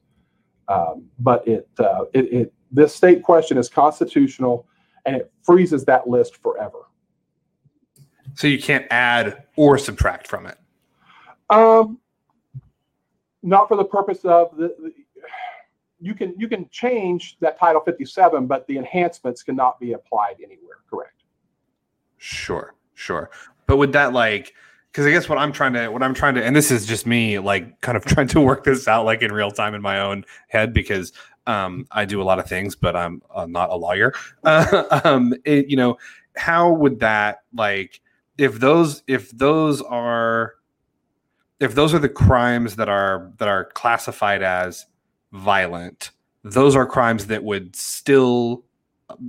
[0.68, 4.68] Um, but it, uh, it, it, this state question is constitutional
[5.06, 6.86] and it freezes that list forever.
[8.34, 10.56] So you can't add or subtract from it.
[11.50, 11.98] Um,
[13.42, 14.92] not for the purpose of the, the,
[16.00, 20.78] you can you can change that Title 57, but the enhancements cannot be applied anywhere.
[20.88, 21.22] Correct.
[22.16, 23.30] Sure, sure.
[23.66, 24.54] But would that like
[24.90, 27.06] because I guess what I'm trying to what I'm trying to and this is just
[27.06, 30.00] me like kind of trying to work this out like in real time in my
[30.00, 31.12] own head because
[31.46, 34.12] um, I do a lot of things, but I'm uh, not a lawyer.
[34.44, 35.98] Uh, um, it, you know,
[36.36, 38.00] how would that like
[38.38, 40.54] if those if those are
[41.60, 44.86] if those are the crimes that are that are classified as
[45.32, 46.10] violent,
[46.42, 48.64] those are crimes that would still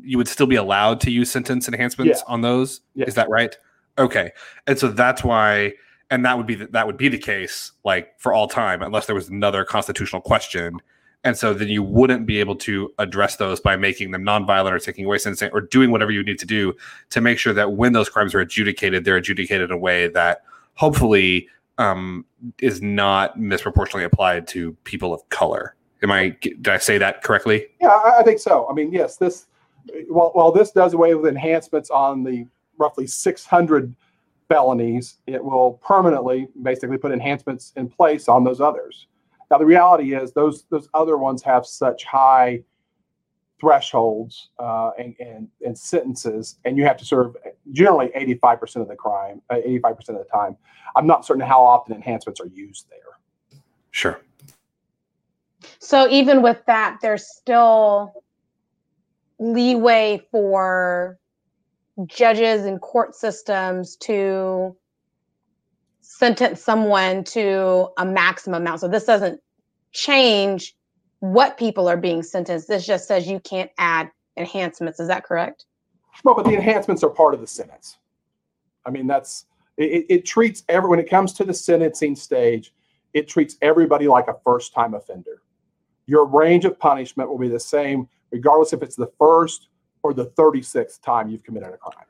[0.02, 2.34] you would still be allowed to use sentence enhancements yeah.
[2.34, 2.82] on those.
[2.96, 3.06] Yeah.
[3.06, 3.56] Is that right?
[3.98, 4.32] Okay,
[4.66, 5.74] and so that's why,
[6.10, 9.06] and that would be the, that would be the case like for all time, unless
[9.06, 10.80] there was another constitutional question.
[11.24, 14.80] And so then you wouldn't be able to address those by making them nonviolent or
[14.80, 16.74] taking away sentencing or doing whatever you need to do
[17.12, 20.42] to make sure that when those crimes are adjudicated, they're adjudicated in a way that
[20.74, 21.48] hopefully
[21.78, 22.26] um,
[22.60, 25.76] is not misproportionately applied to people of color.
[26.04, 26.36] Am I?
[26.42, 27.68] Did I say that correctly?
[27.80, 28.68] Yeah, I, think so.
[28.70, 29.48] I mean, yes, this
[30.08, 32.48] while while this does away with enhancements on the
[32.78, 33.96] roughly 600
[34.50, 39.08] felonies, it will permanently basically put enhancements in place on those others.
[39.52, 42.64] Now, the reality is those those other ones have such high
[43.62, 47.38] thresholds uh, and, and, and sentences, and you have to serve
[47.72, 50.58] generally 85% of the crime, uh, 85% of the time.
[50.96, 53.60] I'm not certain how often enhancements are used there.
[53.92, 54.20] Sure.
[55.80, 58.12] So even with that, there's still
[59.40, 61.20] leeway for
[62.08, 64.76] judges and court systems to
[66.02, 68.82] sentence someone to a maximum amount.
[68.82, 69.40] So this doesn't
[69.92, 70.76] change
[71.22, 72.68] what people are being sentenced.
[72.68, 75.00] This just says you can't add enhancements.
[75.00, 75.66] Is that correct?
[76.24, 77.98] Well, but the enhancements are part of the sentence.
[78.86, 79.46] I mean, that's
[79.78, 82.74] it, it treats every when it comes to the sentencing stage,
[83.14, 85.44] it treats everybody like a first time offender.
[86.08, 89.70] Your range of punishment will be the same, regardless if it's the first
[90.04, 92.06] or the 36th time you've committed a crime.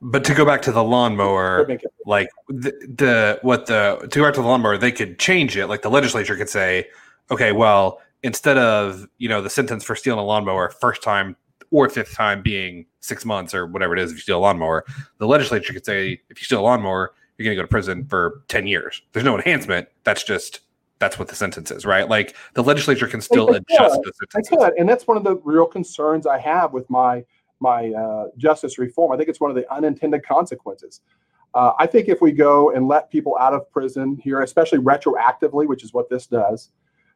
[0.00, 1.68] But to go back to the lawnmower,
[2.06, 5.66] like the, the what the to go back to the lawnmower, they could change it.
[5.66, 6.86] Like the legislature could say,
[7.30, 11.36] okay, well, instead of you know the sentence for stealing a lawnmower first time
[11.70, 14.84] or fifth time being six months or whatever it is if you steal a lawnmower,
[15.18, 18.04] the legislature could say if you steal a lawnmower, you're going to go to prison
[18.06, 19.02] for ten years.
[19.12, 19.88] There's no enhancement.
[20.04, 20.60] That's just
[20.98, 22.08] that's what the sentence is, right?
[22.08, 24.52] Like the legislature can still adjust the sentence.
[24.52, 27.24] I could, and that's one of the real concerns I have with my
[27.60, 29.12] my uh, justice reform.
[29.12, 31.00] I think it's one of the unintended consequences.
[31.54, 35.66] Uh, I think if we go and let people out of prison here, especially retroactively,
[35.66, 36.70] which is what this does,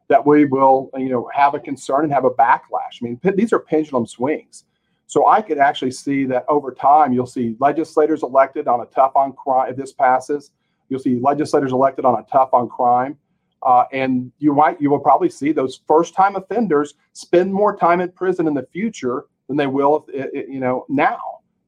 [0.08, 3.00] that we will, you know, have a concern and have a backlash.
[3.00, 4.64] I mean, these are pendulum swings.
[5.06, 9.12] So I could actually see that over time, you'll see legislators elected on a tough
[9.14, 9.70] on crime.
[9.70, 10.52] If this passes,
[10.88, 13.18] you'll see legislators elected on a tough on crime.
[13.62, 18.00] Uh, and you might, you will probably see those first time offenders spend more time
[18.00, 21.20] in prison in the future than they will, if, you know, now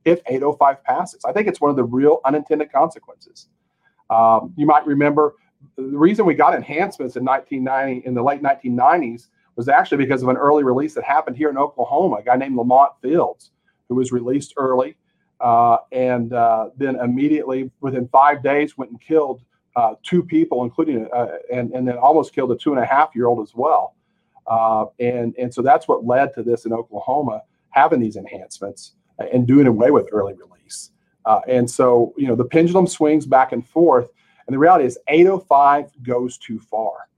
[0.05, 1.25] if 805 passes.
[1.25, 3.49] I think it's one of the real unintended consequences.
[4.11, 5.35] Um, you might remember
[5.77, 10.29] the reason we got enhancements in 1990 in the late 1990s was actually because of
[10.29, 12.17] an early release that happened here in Oklahoma.
[12.17, 13.53] A guy named Lamont Fields,
[13.89, 14.97] who was released early,
[15.41, 19.43] uh, and uh, then immediately within five days went and killed
[19.77, 23.11] uh, two people, including uh, and and then almost killed a two and a half
[23.15, 23.95] year old as well.
[24.47, 28.93] Uh, and and so that's what led to this in Oklahoma having these enhancements
[29.33, 30.91] and doing away with early release.
[31.25, 34.11] Uh, and so you know the pendulum swings back and forth
[34.47, 37.09] and the reality is 805 goes too far.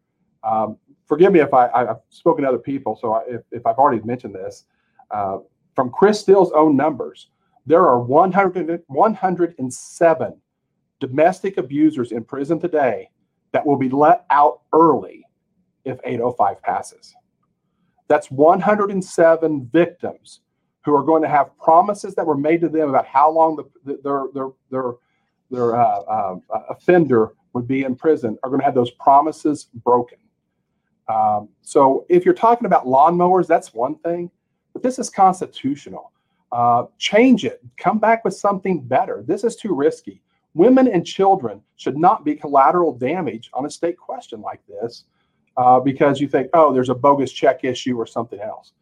[0.44, 3.76] Um, forgive me if I, have spoken to other people, so I, if, if I've
[3.76, 4.64] already mentioned this.
[5.10, 5.38] Uh,
[5.74, 7.28] from Kris Steele's own numbers,
[7.66, 10.40] there are 100, 107
[11.00, 13.10] domestic abusers in prison today
[13.52, 15.24] that will be let out early
[15.84, 17.14] if 805 passes.
[18.08, 20.40] That's 107 victims
[20.84, 23.64] who are going to have promises that were made to them about how long the,
[23.84, 24.92] the, their their their
[25.50, 26.36] their uh, uh,
[26.70, 30.18] offender would be in prison are going to have those promises broken.
[31.08, 34.30] Um, so if you're talking about lawnmowers, that's one thing,
[34.72, 36.12] but this is constitutional.
[36.52, 37.60] Uh, change it.
[37.76, 39.24] Come back with something better.
[39.26, 40.22] This is too risky.
[40.54, 45.04] Women and children should not be collateral damage on a state question like this
[45.56, 48.72] uh, because you think, oh, there's a bogus check issue or something else.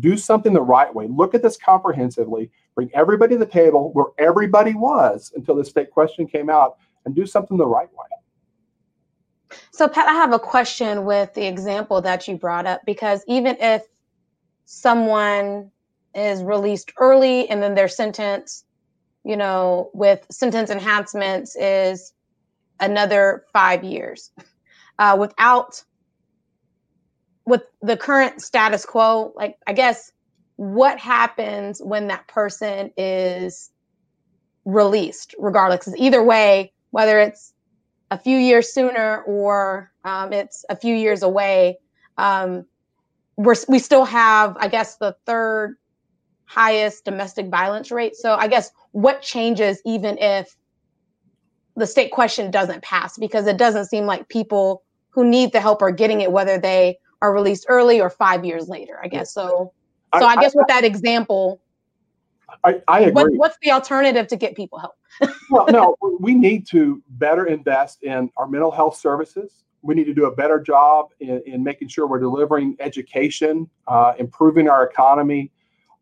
[0.00, 1.06] Do something the right way.
[1.08, 2.50] Look at this comprehensively.
[2.76, 7.16] Bring everybody to the table where everybody was until the state question came out and
[7.16, 9.58] do something the right way.
[9.72, 13.56] So, Pat, I have a question with the example that you brought up because even
[13.60, 13.82] if
[14.66, 15.70] someone
[16.14, 18.64] is released early and then their sentence,
[19.24, 22.12] you know, with sentence enhancements is
[22.78, 24.30] another five years,
[24.98, 25.82] uh, without
[27.46, 30.10] with the current status quo, like I guess
[30.56, 33.70] what happens when that person is
[34.64, 35.88] released, regardless?
[35.96, 37.52] Either way, whether it's
[38.10, 41.78] a few years sooner or um, it's a few years away,
[42.18, 42.64] um,
[43.36, 45.76] we're, we still have, I guess, the third
[46.46, 48.16] highest domestic violence rate.
[48.16, 50.56] So I guess what changes even if
[51.74, 53.18] the state question doesn't pass?
[53.18, 56.98] Because it doesn't seem like people who need the help are getting it, whether they
[57.20, 58.98] are released early or five years later.
[59.02, 59.72] I guess so.
[60.14, 61.60] So I, I guess with that example,
[62.64, 63.12] I, I agree.
[63.12, 64.96] What, what's the alternative to get people help?
[65.50, 69.64] well, no, we need to better invest in our mental health services.
[69.82, 74.14] We need to do a better job in, in making sure we're delivering education, uh,
[74.18, 75.52] improving our economy,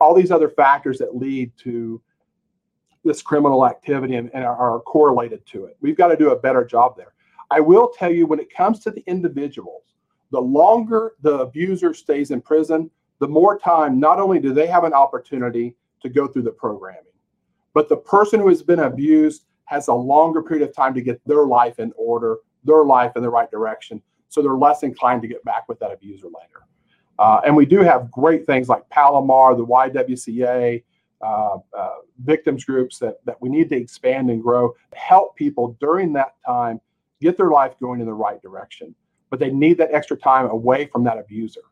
[0.01, 2.01] all these other factors that lead to
[3.05, 5.77] this criminal activity and, and are, are correlated to it.
[5.81, 7.13] We've got to do a better job there.
[7.51, 9.83] I will tell you when it comes to the individuals,
[10.31, 12.91] the longer the abuser stays in prison,
[13.25, 17.01] the more time not only do they have an opportunity to go through the programming,
[17.73, 21.27] but the person who has been abused has a longer period of time to get
[21.27, 24.03] their life in order, their life in the right direction.
[24.29, 26.67] So they're less inclined to get back with that abuser later.
[27.19, 30.85] Uh, and we do have great things like Palomar, the YWCA,
[31.23, 36.13] uh, uh, victims groups that, that we need to expand and grow, help people during
[36.13, 36.79] that time
[37.23, 38.95] get their life going in the right direction
[39.35, 41.63] but they need that extra time away from that abuser.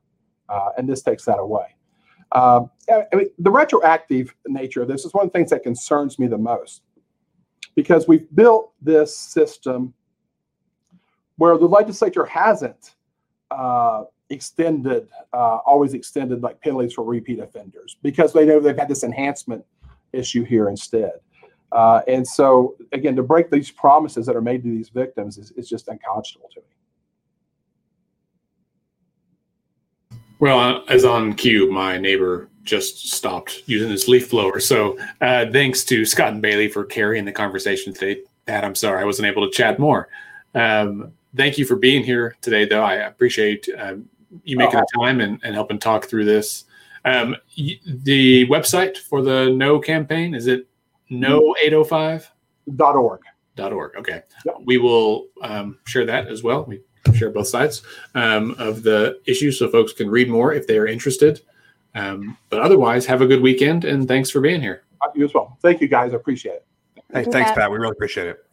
[0.53, 1.75] Uh, and this takes that away.
[2.33, 6.19] Uh, I mean, the retroactive nature of this is one of the things that concerns
[6.19, 6.83] me the most
[7.75, 9.95] because we've built this system
[11.37, 12.95] where the legislature hasn't
[13.51, 18.89] uh, extended, uh, always extended like penalties for repeat offenders because they know they've had
[18.89, 19.65] this enhancement
[20.13, 21.13] issue here instead.
[21.71, 25.51] Uh, and so, again, to break these promises that are made to these victims is,
[25.53, 26.67] is just unconscionable to me.
[30.43, 34.59] Well, as on cue, my neighbor just stopped using his leaf blower.
[34.59, 38.23] So uh, thanks to Scott and Bailey for carrying the conversation today.
[38.47, 40.09] Pat, I'm sorry I wasn't able to chat more.
[40.57, 42.83] Um, thank you for being here today, though.
[42.83, 44.09] I appreciate um,
[44.43, 46.65] you making the time and, and, helping talk through this.
[47.05, 50.67] Um, y- the website for the No campaign is it
[51.09, 53.21] no805.org?
[53.55, 53.97] Dot org.
[53.97, 54.23] Okay.
[54.45, 54.57] Yep.
[54.65, 56.65] We will um, share that as well.
[56.65, 56.81] We
[57.15, 57.83] share both sides
[58.15, 61.41] um, of the issue so folks can read more if they are interested.
[61.95, 64.85] Um, but otherwise, have a good weekend and thanks for being here.
[65.15, 65.59] You as well.
[65.61, 66.13] Thank you, guys.
[66.13, 66.67] I appreciate it.
[67.13, 67.71] Hey, thanks, Pat.
[67.71, 68.47] We really appreciate it.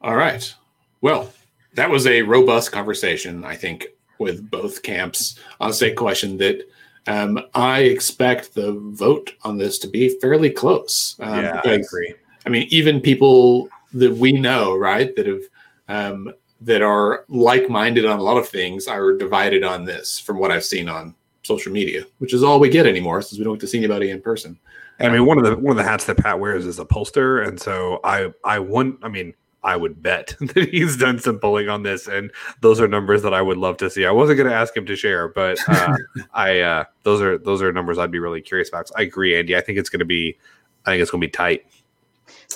[0.00, 0.54] All right.
[1.00, 1.30] Well,
[1.74, 3.88] that was a robust conversation, I think,
[4.18, 6.62] with both camps on a state question that
[7.06, 11.16] um, I expect the vote on this to be fairly close.
[11.20, 12.14] Um, yeah, because, I agree.
[12.46, 15.42] I mean, even people that we know, right, that have
[15.88, 20.50] um, that are like-minded on a lot of things are divided on this from what
[20.50, 23.60] I've seen on social media, which is all we get anymore since we don't get
[23.60, 24.58] to see anybody in person.
[25.00, 27.46] I mean, one of the one of the hats that Pat wears is a pollster,
[27.46, 28.98] and so I I wouldn't.
[29.04, 29.32] I mean,
[29.62, 32.32] I would bet that he's done some polling on this, and
[32.62, 34.06] those are numbers that I would love to see.
[34.06, 35.96] I wasn't going to ask him to share, but uh,
[36.32, 38.90] I uh, those are those are numbers I'd be really curious about.
[38.96, 39.56] I agree, Andy.
[39.56, 40.36] I think it's going to be
[40.84, 41.66] I think it's going to be tight.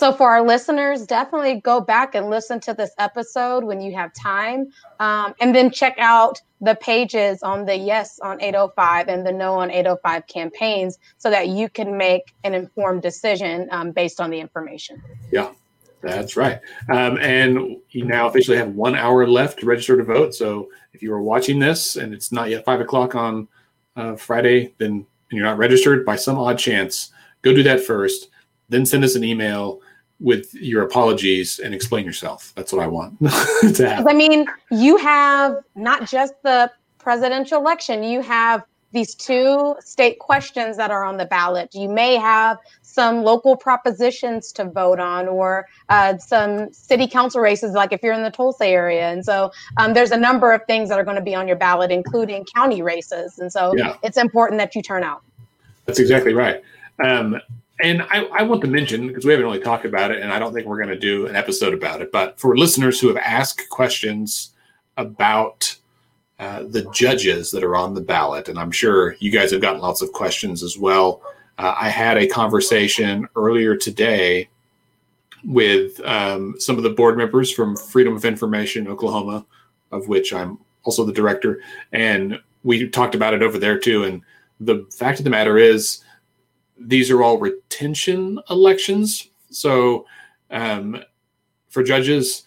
[0.03, 4.13] So, for our listeners, definitely go back and listen to this episode when you have
[4.15, 4.67] time.
[4.99, 9.55] Um, and then check out the pages on the Yes on 805 and the No
[9.55, 14.41] on 805 campaigns so that you can make an informed decision um, based on the
[14.41, 15.01] information.
[15.31, 15.53] Yeah,
[16.01, 16.59] that's right.
[16.89, 20.35] Um, and you now officially have one hour left to register to vote.
[20.35, 23.47] So, if you are watching this and it's not yet five o'clock on
[23.95, 28.31] uh, Friday, then and you're not registered by some odd chance, go do that first
[28.73, 29.81] then send us an email
[30.23, 32.53] with your apologies and explain yourself.
[32.55, 33.19] That's what I want
[33.75, 34.07] to have.
[34.07, 40.77] I mean, you have not just the presidential election, you have these two state questions
[40.77, 41.75] that are on the ballot.
[41.75, 47.73] You may have some local propositions to vote on or uh, some city council races,
[47.73, 49.09] like if you're in the Tulsa area.
[49.09, 51.57] And so um, there's a number of things that are going to be on your
[51.57, 53.39] ballot, including county races.
[53.39, 53.97] And so yeah.
[54.03, 55.23] it's important that you turn out.
[55.87, 56.63] That's exactly right.
[57.03, 57.41] Um,
[57.81, 60.39] and I, I, want to mention because we haven't really talked about it, and I
[60.39, 62.13] don't think we're going to do an episode about it.
[62.13, 64.51] But for listeners who have asked questions
[64.97, 65.77] about
[66.39, 69.81] uh, the judges that are on the ballot, and I'm sure you guys have gotten
[69.81, 71.23] lots of questions as well.
[71.59, 74.49] Uh, I had a conversation earlier today
[75.45, 79.45] with um, some of the board members from Freedom of Information Oklahoma,
[79.91, 81.61] of which I'm also the director,
[81.93, 84.05] and we talked about it over there too.
[84.05, 84.23] And
[84.61, 86.03] the fact of the matter is,
[86.87, 89.29] these are all retention elections.
[89.51, 90.07] So,
[90.51, 91.03] um,
[91.69, 92.45] for judges,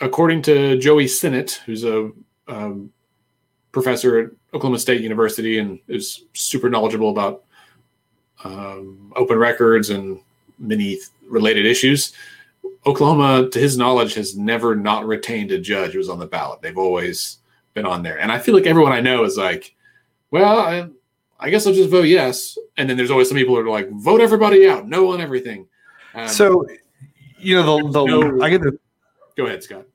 [0.00, 2.10] according to Joey Senat, who's a
[2.46, 2.92] um,
[3.72, 7.44] professor at Oklahoma State University and is super knowledgeable about
[8.44, 10.20] um, open records and
[10.58, 12.12] many related issues.
[12.86, 16.62] Oklahoma, to his knowledge, has never not retained a judge who was on the ballot.
[16.62, 17.38] They've always
[17.74, 18.18] been on there.
[18.18, 19.74] And I feel like everyone I know is like,
[20.30, 20.90] well,
[21.38, 22.56] I, guess I'll just vote yes.
[22.76, 25.66] And then there's always some people who are like, vote everybody out, no on everything.
[26.14, 26.66] Um, so,
[27.38, 28.78] you know, the, the no, I get the.
[29.36, 29.87] Go ahead, Scott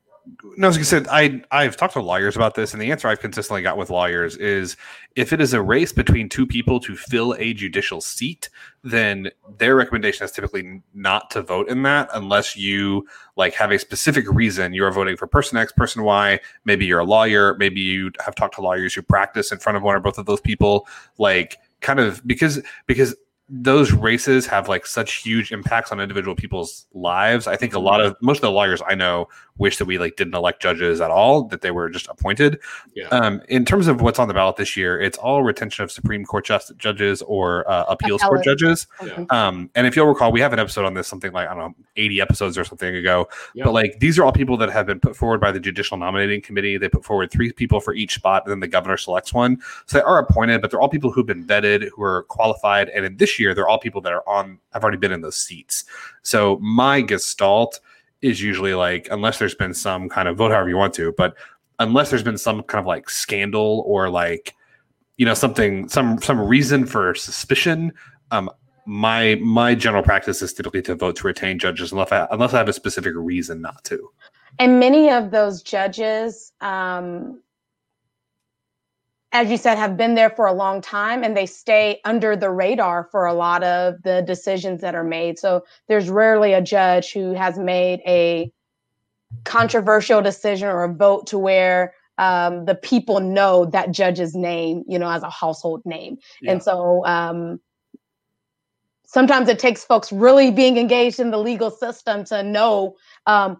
[0.56, 3.20] no, as I said, I I've talked to lawyers about this, and the answer I've
[3.20, 4.78] consistently got with lawyers is
[5.16, 8.50] if it is a race between two people to fill a judicial seat,
[8.84, 13.06] then their recommendation is typically not to vote in that unless you
[13.36, 16.40] like have a specific reason you are voting for person X, person Y.
[16.66, 19.84] Maybe you're a lawyer, maybe you have talked to lawyers who practice in front of
[19.84, 23.16] one or both of those people, like kind of because because
[23.50, 27.46] those races have like such huge impacts on individual people's lives.
[27.46, 29.28] I think a lot of most of the lawyers I know
[29.58, 32.60] wish that we like didn't elect judges at all, that they were just appointed.
[32.96, 33.08] Yeah.
[33.10, 36.26] Um, in terms of what's on the ballot this year, it's all retention of Supreme
[36.26, 38.44] Court just, judges or uh, appeals Appellate.
[38.44, 38.88] court judges.
[39.06, 39.26] Yeah.
[39.30, 41.60] Um, and if you'll recall, we have an episode on this, something like I don't
[41.60, 43.28] know, eighty episodes or something ago.
[43.54, 43.66] Yeah.
[43.66, 46.42] But like these are all people that have been put forward by the Judicial Nominating
[46.42, 46.78] Committee.
[46.78, 49.62] They put forward three people for each spot, and then the governor selects one.
[49.86, 53.06] So they are appointed, but they're all people who've been vetted, who are qualified, and
[53.06, 55.86] in this year they're all people that are on have already been in those seats.
[56.22, 57.80] So my gestalt
[58.22, 61.36] is usually like unless there's been some kind of vote however you want to, but
[61.80, 64.56] unless there's been some kind of like scandal or like
[65.18, 67.92] you know something some some reason for suspicion
[68.32, 68.50] um
[68.86, 72.58] my my general practice is typically to vote to retain judges unless I, unless I
[72.58, 74.10] have a specific reason not to.
[74.60, 77.42] And many of those judges um,
[79.34, 82.52] as you said, have been there for a long time and they stay under the
[82.52, 85.40] radar for a lot of the decisions that are made.
[85.40, 88.52] So there's rarely a judge who has made a
[89.44, 95.00] controversial decision or a vote to where um, the people know that judge's name, you
[95.00, 96.20] know, as a household name.
[96.40, 96.52] Yeah.
[96.52, 97.60] And so um,
[99.04, 103.58] sometimes it takes folks really being engaged in the legal system to know um,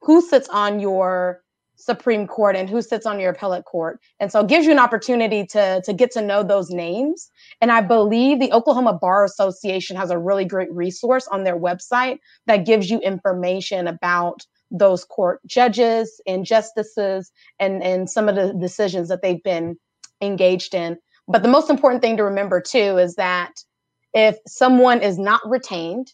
[0.00, 1.42] who sits on your
[1.76, 4.00] Supreme Court and who sits on your appellate court.
[4.18, 7.30] And so it gives you an opportunity to, to get to know those names.
[7.60, 12.18] And I believe the Oklahoma Bar Association has a really great resource on their website
[12.46, 18.52] that gives you information about those court judges and justices and, and some of the
[18.54, 19.76] decisions that they've been
[20.20, 20.98] engaged in.
[21.28, 23.52] But the most important thing to remember too is that
[24.12, 26.12] if someone is not retained,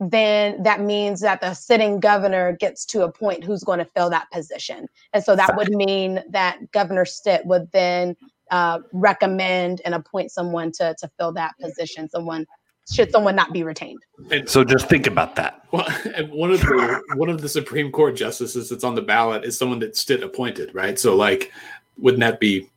[0.00, 4.30] then that means that the sitting governor gets to appoint who's going to fill that
[4.30, 4.88] position.
[5.12, 8.16] And so that would mean that Governor Stitt would then
[8.50, 12.46] uh, recommend and appoint someone to, to fill that position, someone
[12.90, 14.00] should someone not be retained.
[14.32, 15.64] And so just think about that.
[15.70, 15.86] Well,
[16.16, 19.56] and one of the one of the Supreme Court justices that's on the ballot is
[19.56, 20.98] someone that Stitt appointed, right?
[20.98, 21.52] So like,
[21.98, 22.68] wouldn't that be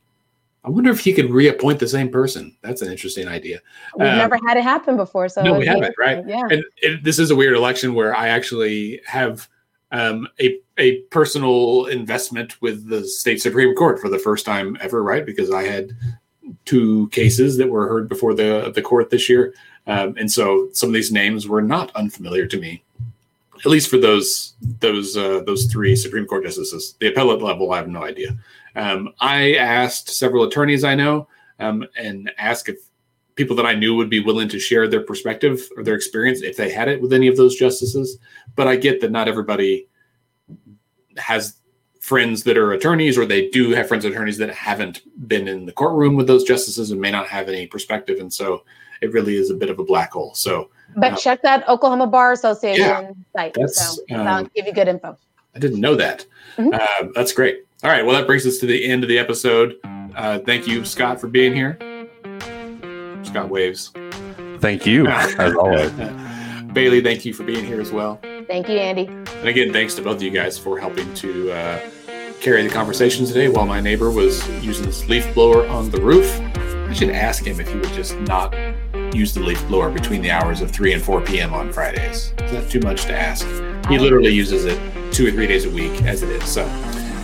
[0.64, 2.56] I wonder if he could reappoint the same person.
[2.62, 3.60] That's an interesting idea.
[3.96, 6.26] We've um, never had it happen before, so no, we haven't, right?
[6.26, 6.46] Yeah.
[6.50, 9.46] And it, this is a weird election where I actually have
[9.92, 15.02] um, a a personal investment with the state supreme court for the first time ever,
[15.02, 15.26] right?
[15.26, 15.92] Because I had
[16.64, 19.52] two cases that were heard before the the court this year,
[19.86, 22.82] um, and so some of these names were not unfamiliar to me.
[23.64, 27.76] At least for those those uh, those three Supreme Court justices, the appellate level, I
[27.76, 28.36] have no idea.
[28.76, 32.78] Um, I asked several attorneys I know um, and asked if
[33.36, 36.56] people that I knew would be willing to share their perspective or their experience if
[36.56, 38.18] they had it with any of those justices.
[38.54, 39.88] But I get that not everybody
[41.16, 41.56] has
[42.00, 45.72] friends that are attorneys or they do have friends attorneys that haven't been in the
[45.72, 48.62] courtroom with those justices and may not have any perspective and so
[49.00, 50.34] it really is a bit of a black hole.
[50.34, 54.72] So but uh, check that oklahoma bar association yeah, site so um, i'll give you
[54.72, 55.16] good info.
[55.54, 56.26] I didn't know that.
[56.56, 56.74] Mm-hmm.
[56.74, 58.04] uh, that's great all right.
[58.04, 59.78] Well, that brings us to the end of the episode.
[60.16, 61.78] Uh, thank you, Scott, for being here.
[63.22, 63.92] Scott waves.
[64.60, 65.90] Thank you, as always.
[66.72, 68.20] Bailey, thank you for being here as well.
[68.46, 69.06] Thank you, Andy.
[69.06, 71.80] And again, thanks to both of you guys for helping to uh,
[72.40, 76.40] carry the conversation today while my neighbor was using this leaf blower on the roof.
[76.54, 78.54] I should ask him if he would just not
[79.14, 81.52] use the leaf blower between the hours of 3 and 4 p.m.
[81.52, 82.32] on Fridays.
[82.38, 83.46] Is that too much to ask?
[83.88, 84.80] He literally uses it
[85.12, 86.44] two or three days a week as it is.
[86.44, 86.64] So,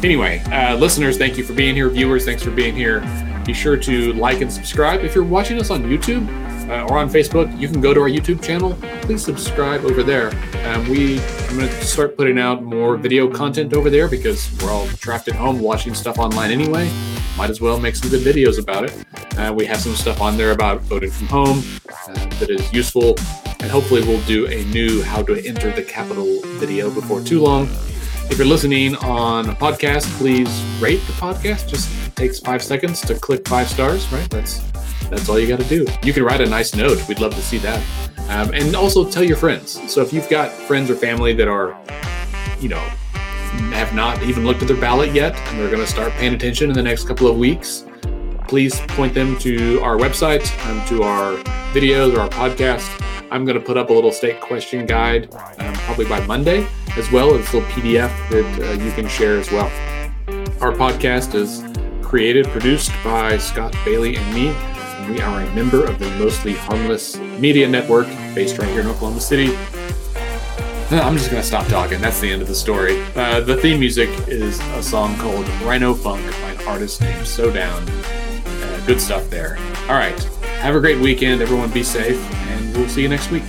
[0.05, 1.89] anyway, uh, listeners, thank you for being here.
[1.89, 3.01] Viewers, thanks for being here.
[3.45, 5.01] Be sure to like and subscribe.
[5.01, 6.29] If you're watching us on YouTube
[6.69, 8.77] uh, or on Facebook, you can go to our YouTube channel.
[9.03, 10.29] Please subscribe over there.
[10.67, 14.71] Um, we I'm going to start putting out more video content over there because we're
[14.71, 16.91] all trapped at home watching stuff online anyway.
[17.37, 19.05] Might as well make some good videos about it.
[19.37, 23.17] Uh, we have some stuff on there about voting from home uh, that is useful,
[23.61, 27.69] and hopefully we'll do a new how to enter the Capitol video before too long.
[28.31, 30.49] If you're listening on a podcast, please
[30.81, 31.69] rate the podcast.
[31.69, 34.31] Just takes five seconds to click five stars, right?
[34.31, 34.61] That's
[35.11, 35.85] that's all you got to do.
[36.05, 37.07] You can write a nice note.
[37.09, 37.85] We'd love to see that.
[38.29, 39.81] Um, and also tell your friends.
[39.93, 41.77] So if you've got friends or family that are,
[42.61, 42.79] you know,
[43.73, 46.71] have not even looked at their ballot yet and they're going to start paying attention
[46.71, 47.85] in the next couple of weeks,
[48.51, 51.37] please point them to our website, um, to our
[51.73, 52.91] videos or our podcast.
[53.31, 57.09] I'm going to put up a little state question guide um, probably by Monday, as
[57.13, 59.71] well as a little PDF that uh, you can share as well.
[60.61, 61.63] Our podcast is
[62.05, 64.49] created, produced by Scott Bailey and me.
[64.49, 68.89] And we are a member of the Mostly Harmless Media Network based right here in
[68.89, 69.57] Oklahoma City.
[70.91, 72.01] I'm just going to stop talking.
[72.01, 73.01] That's the end of the story.
[73.15, 77.53] Uh, the theme music is a song called Rhino Funk by an artist named So
[77.53, 77.87] Down.
[78.87, 79.57] Good stuff there.
[79.89, 80.19] All right.
[80.61, 81.43] Have a great weekend.
[81.43, 83.45] Everyone be safe, and we'll see you next week.